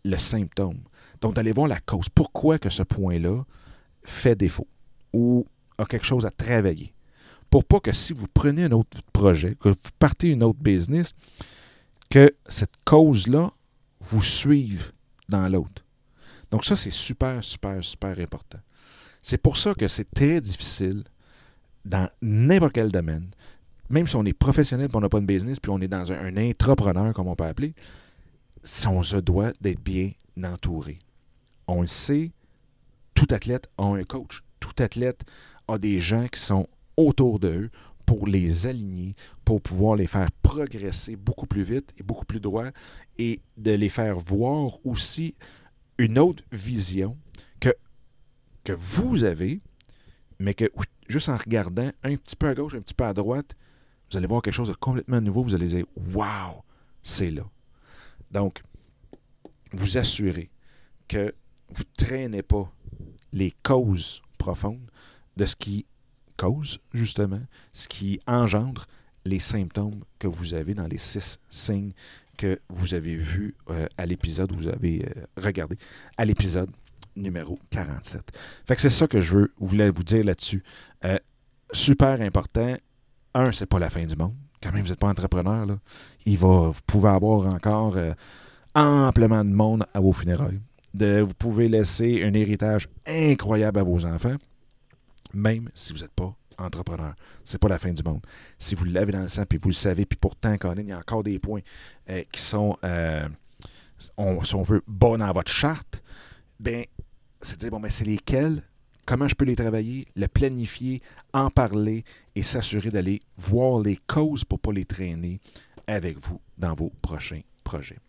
le 0.05 0.17
symptôme. 0.17 0.81
Donc, 1.19 1.33
d'aller 1.33 1.51
voir 1.51 1.67
la 1.67 1.79
cause. 1.79 2.09
Pourquoi 2.09 2.59
que 2.59 2.69
ce 2.69 2.83
point-là 2.83 3.43
fait 4.03 4.35
défaut 4.35 4.67
ou 5.13 5.47
a 5.79 5.85
quelque 5.85 6.05
chose 6.05 6.27
à 6.27 6.31
travailler? 6.31 6.93
Pour 7.49 7.65
pas 7.65 7.79
que 7.79 7.91
si 7.91 8.13
vous 8.13 8.27
prenez 8.27 8.65
un 8.65 8.71
autre 8.71 9.01
projet, 9.11 9.55
que 9.59 9.69
vous 9.69 9.75
partez 9.97 10.29
une 10.29 10.43
autre 10.43 10.59
business, 10.59 11.15
que 12.09 12.31
cette 12.47 12.73
cause-là 12.85 13.51
vous 14.01 14.23
suive 14.23 14.91
dans 15.27 15.47
l'autre. 15.47 15.83
Donc 16.51 16.65
ça, 16.65 16.75
c'est 16.75 16.91
super, 16.91 17.43
super, 17.43 17.83
super 17.83 18.17
important. 18.19 18.59
C'est 19.21 19.37
pour 19.37 19.57
ça 19.57 19.73
que 19.73 19.87
c'est 19.87 20.09
très 20.11 20.41
difficile 20.41 21.03
dans 21.85 22.09
n'importe 22.21 22.73
quel 22.73 22.91
domaine, 22.91 23.29
même 23.89 24.07
si 24.07 24.15
on 24.15 24.25
est 24.25 24.33
professionnel 24.33 24.89
et 24.91 24.95
on 24.95 25.01
n'a 25.01 25.09
pas 25.09 25.19
de 25.19 25.25
business, 25.25 25.59
puis 25.59 25.71
on 25.71 25.79
est 25.81 25.87
dans 25.87 26.11
un, 26.11 26.35
un 26.35 26.49
entrepreneur, 26.49 27.13
comme 27.13 27.27
on 27.27 27.35
peut 27.35 27.45
appeler, 27.45 27.73
on 28.87 29.03
se 29.03 29.17
doit 29.17 29.53
d'être 29.61 29.81
bien 29.81 30.11
entouré. 30.43 30.99
On 31.67 31.81
le 31.81 31.87
sait, 31.87 32.31
tout 33.13 33.27
athlète 33.29 33.69
a 33.77 33.83
un 33.83 34.03
coach. 34.03 34.43
Tout 34.59 34.73
athlète 34.79 35.23
a 35.67 35.77
des 35.77 35.99
gens 35.99 36.27
qui 36.27 36.39
sont 36.39 36.67
autour 36.97 37.39
d'eux 37.39 37.69
pour 38.05 38.27
les 38.27 38.65
aligner, 38.65 39.15
pour 39.49 39.61
pouvoir 39.61 39.95
les 39.95 40.05
faire 40.05 40.31
progresser 40.43 41.15
beaucoup 41.15 41.47
plus 41.47 41.63
vite 41.63 41.91
et 41.97 42.03
beaucoup 42.03 42.23
plus 42.23 42.39
droit 42.39 42.67
et 43.17 43.41
de 43.57 43.71
les 43.71 43.89
faire 43.89 44.19
voir 44.19 44.77
aussi 44.85 45.33
une 45.97 46.19
autre 46.19 46.43
vision 46.51 47.17
que, 47.59 47.73
que 48.63 48.73
vous 48.73 49.23
avez, 49.23 49.59
mais 50.37 50.53
que 50.53 50.65
juste 51.07 51.29
en 51.29 51.35
regardant 51.35 51.89
un 52.03 52.15
petit 52.15 52.35
peu 52.35 52.47
à 52.47 52.53
gauche, 52.53 52.75
un 52.75 52.81
petit 52.81 52.93
peu 52.93 53.05
à 53.05 53.13
droite, 53.15 53.55
vous 54.11 54.17
allez 54.17 54.27
voir 54.27 54.43
quelque 54.43 54.53
chose 54.53 54.67
de 54.67 54.75
complètement 54.75 55.19
nouveau. 55.19 55.41
Vous 55.41 55.55
allez 55.55 55.69
dire 55.69 55.85
Waouh, 56.13 56.61
c'est 57.01 57.31
là. 57.31 57.49
Donc, 58.29 58.61
vous 59.71 59.97
assurez 59.97 60.51
que 61.07 61.33
vous 61.69 61.81
ne 61.81 62.05
traînez 62.05 62.43
pas 62.43 62.71
les 63.33 63.51
causes 63.63 64.21
profondes 64.37 64.91
de 65.37 65.45
ce 65.47 65.55
qui 65.55 65.87
cause, 66.37 66.79
justement, 66.93 67.41
ce 67.73 67.87
qui 67.87 68.19
engendre 68.27 68.85
les 69.25 69.39
symptômes 69.39 70.03
que 70.17 70.27
vous 70.27 70.53
avez 70.53 70.73
dans 70.73 70.87
les 70.87 70.97
six 70.97 71.39
signes 71.49 71.93
que 72.37 72.57
vous 72.69 72.93
avez 72.93 73.15
vus 73.15 73.55
euh, 73.69 73.87
à 73.97 74.05
l'épisode, 74.05 74.51
vous 74.53 74.67
avez 74.67 75.05
euh, 75.05 75.25
regardé, 75.37 75.77
à 76.17 76.23
l'épisode 76.23 76.69
numéro 77.15 77.59
47. 77.69 78.21
Fait 78.65 78.75
que 78.75 78.81
c'est 78.81 78.89
ça 78.89 79.07
que 79.07 79.19
je 79.19 79.33
veux, 79.33 79.53
voulais 79.59 79.89
vous 79.89 80.03
dire 80.03 80.23
là-dessus. 80.23 80.63
Euh, 81.03 81.17
super 81.73 82.21
important. 82.21 82.75
Un, 83.33 83.51
c'est 83.51 83.65
pas 83.65 83.79
la 83.79 83.89
fin 83.89 84.05
du 84.05 84.15
monde. 84.15 84.35
Quand 84.63 84.71
même, 84.71 84.83
vous 84.83 84.89
n'êtes 84.89 84.99
pas 84.99 85.09
entrepreneur, 85.09 85.65
là. 85.65 85.77
Il 86.25 86.37
va, 86.37 86.69
vous 86.69 86.81
pouvez 86.87 87.09
avoir 87.09 87.45
encore 87.53 87.97
amplement 88.73 89.43
de 89.43 89.49
monde 89.49 89.85
à 89.93 89.99
vos 89.99 90.13
funérailles. 90.13 90.59
De, 90.93 91.21
vous 91.21 91.33
pouvez 91.33 91.67
laisser 91.67 92.23
un 92.23 92.33
héritage 92.33 92.89
incroyable 93.05 93.79
à 93.79 93.83
vos 93.83 94.05
enfants 94.05 94.37
même 95.33 95.69
si 95.73 95.93
vous 95.93 95.99
n'êtes 95.99 96.11
pas 96.11 96.35
entrepreneur. 96.59 97.13
Ce 97.43 97.53
n'est 97.53 97.59
pas 97.59 97.67
la 97.67 97.79
fin 97.79 97.91
du 97.91 98.03
monde. 98.03 98.21
Si 98.57 98.75
vous 98.75 98.85
l'avez 98.85 99.11
dans 99.11 99.21
le 99.21 99.27
sang, 99.27 99.45
puis 99.47 99.57
vous 99.57 99.69
le 99.69 99.73
savez, 99.73 100.05
puis 100.05 100.17
pourtant, 100.17 100.57
Colin, 100.57 100.81
il 100.81 100.87
y 100.87 100.91
a 100.91 100.97
encore 100.97 101.23
des 101.23 101.39
points 101.39 101.61
euh, 102.09 102.23
qui 102.31 102.41
sont, 102.41 102.77
euh, 102.83 103.27
si 103.97 104.09
on 104.17 104.61
veut, 104.61 104.83
bas 104.87 105.17
dans 105.17 105.31
votre 105.31 105.51
charte, 105.51 106.01
bien, 106.59 106.83
c'est 107.41 107.59
dire, 107.59 107.71
bon, 107.71 107.79
mais 107.79 107.89
c'est 107.89 108.05
lesquels, 108.05 108.63
comment 109.05 109.27
je 109.27 109.35
peux 109.35 109.45
les 109.45 109.55
travailler, 109.55 110.07
le 110.15 110.27
planifier, 110.27 111.01
en 111.33 111.49
parler 111.49 112.03
et 112.35 112.43
s'assurer 112.43 112.89
d'aller 112.89 113.21
voir 113.37 113.81
les 113.81 113.97
causes 114.07 114.43
pour 114.43 114.59
ne 114.59 114.61
pas 114.61 114.73
les 114.73 114.85
traîner 114.85 115.39
avec 115.87 116.19
vous 116.19 116.39
dans 116.57 116.75
vos 116.75 116.91
prochains 117.01 117.41
projets. 117.63 117.99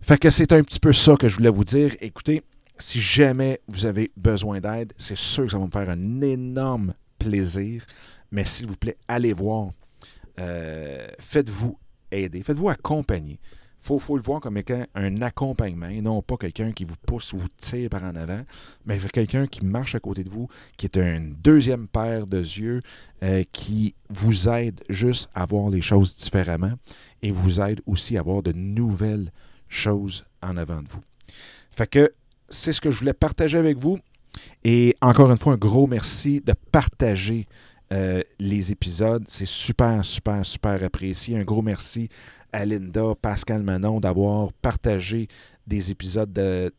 Fait 0.00 0.18
que 0.18 0.30
c'est 0.30 0.52
un 0.52 0.62
petit 0.62 0.80
peu 0.80 0.92
ça 0.92 1.16
que 1.16 1.28
je 1.28 1.36
voulais 1.36 1.48
vous 1.48 1.64
dire. 1.64 1.94
Écoutez, 2.00 2.42
si 2.78 3.00
jamais 3.00 3.60
vous 3.68 3.86
avez 3.86 4.10
besoin 4.16 4.60
d'aide, 4.60 4.92
c'est 4.98 5.16
sûr 5.16 5.44
que 5.44 5.52
ça 5.52 5.58
va 5.58 5.66
me 5.66 5.70
faire 5.70 5.88
un 5.88 6.20
énorme 6.20 6.94
plaisir. 7.22 7.84
Mais 8.30 8.44
s'il 8.44 8.66
vous 8.66 8.76
plaît, 8.76 8.96
allez 9.08 9.32
voir. 9.32 9.70
Euh, 10.38 11.06
faites-vous 11.18 11.78
aider. 12.10 12.42
Faites-vous 12.42 12.68
accompagner. 12.68 13.38
Il 13.90 13.98
faut, 14.00 14.16
le 14.16 14.22
voir 14.22 14.40
comme 14.40 14.60
un 14.94 15.22
accompagnement 15.22 15.88
et 15.88 16.00
non 16.00 16.22
pas 16.22 16.36
quelqu'un 16.36 16.70
qui 16.70 16.84
vous 16.84 16.94
pousse 17.04 17.32
ou 17.32 17.38
vous 17.38 17.48
tire 17.56 17.90
par 17.90 18.04
en 18.04 18.14
avant, 18.14 18.42
mais 18.86 18.96
quelqu'un 18.98 19.48
qui 19.48 19.64
marche 19.64 19.96
à 19.96 20.00
côté 20.00 20.22
de 20.22 20.30
vous, 20.30 20.46
qui 20.76 20.86
est 20.86 20.96
une 20.96 21.34
deuxième 21.34 21.88
paire 21.88 22.28
de 22.28 22.38
yeux, 22.38 22.80
euh, 23.24 23.42
qui 23.52 23.96
vous 24.08 24.48
aide 24.48 24.80
juste 24.88 25.30
à 25.34 25.46
voir 25.46 25.68
les 25.68 25.80
choses 25.80 26.16
différemment 26.16 26.74
et 27.22 27.32
vous 27.32 27.60
aide 27.60 27.80
aussi 27.86 28.16
à 28.16 28.22
voir 28.22 28.44
de 28.44 28.52
nouvelles 28.52 29.32
choses 29.68 30.24
en 30.42 30.56
avant 30.56 30.80
de 30.80 30.88
vous. 30.88 31.02
Fait 31.72 31.90
que 31.90 32.12
c'est 32.48 32.72
ce 32.72 32.80
que 32.80 32.92
je 32.92 33.00
voulais 33.00 33.14
partager 33.14 33.58
avec 33.58 33.78
vous. 33.78 33.98
Et 34.64 34.94
encore 35.00 35.30
une 35.30 35.36
fois, 35.36 35.54
un 35.54 35.56
gros 35.56 35.86
merci 35.86 36.40
de 36.40 36.54
partager 36.70 37.46
euh, 37.92 38.22
les 38.38 38.72
épisodes. 38.72 39.24
C'est 39.28 39.46
super, 39.46 40.04
super, 40.04 40.44
super 40.46 40.82
apprécié. 40.82 41.36
Un 41.36 41.44
gros 41.44 41.62
merci 41.62 42.08
à 42.52 42.64
Linda, 42.64 43.14
Pascal 43.20 43.62
Manon 43.62 44.00
d'avoir 44.00 44.52
partagé 44.54 45.28
des 45.66 45.90
épisodes 45.90 46.32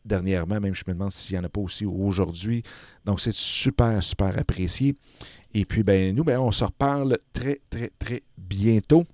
dernièrement. 0.04 0.60
Même 0.60 0.74
je 0.74 0.84
me 0.86 0.92
demande 0.92 1.12
s'il 1.12 1.36
n'y 1.36 1.40
en 1.40 1.44
a 1.44 1.48
pas 1.48 1.60
aussi 1.60 1.84
aujourd'hui. 1.84 2.62
Donc, 3.04 3.20
c'est 3.20 3.34
super, 3.34 4.02
super 4.02 4.38
apprécié. 4.38 4.96
Et 5.52 5.64
puis, 5.64 5.82
ben, 5.82 6.14
nous, 6.14 6.24
ben, 6.24 6.38
on 6.38 6.50
se 6.50 6.64
reparle 6.64 7.18
très, 7.32 7.60
très, 7.70 7.90
très 7.98 8.22
bientôt. 8.36 9.04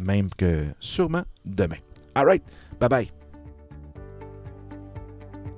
Même 0.00 0.28
que 0.36 0.64
sûrement 0.80 1.22
demain. 1.44 1.78
All 2.14 2.26
right. 2.26 2.42
Bye 2.80 2.88
bye. 2.88 3.23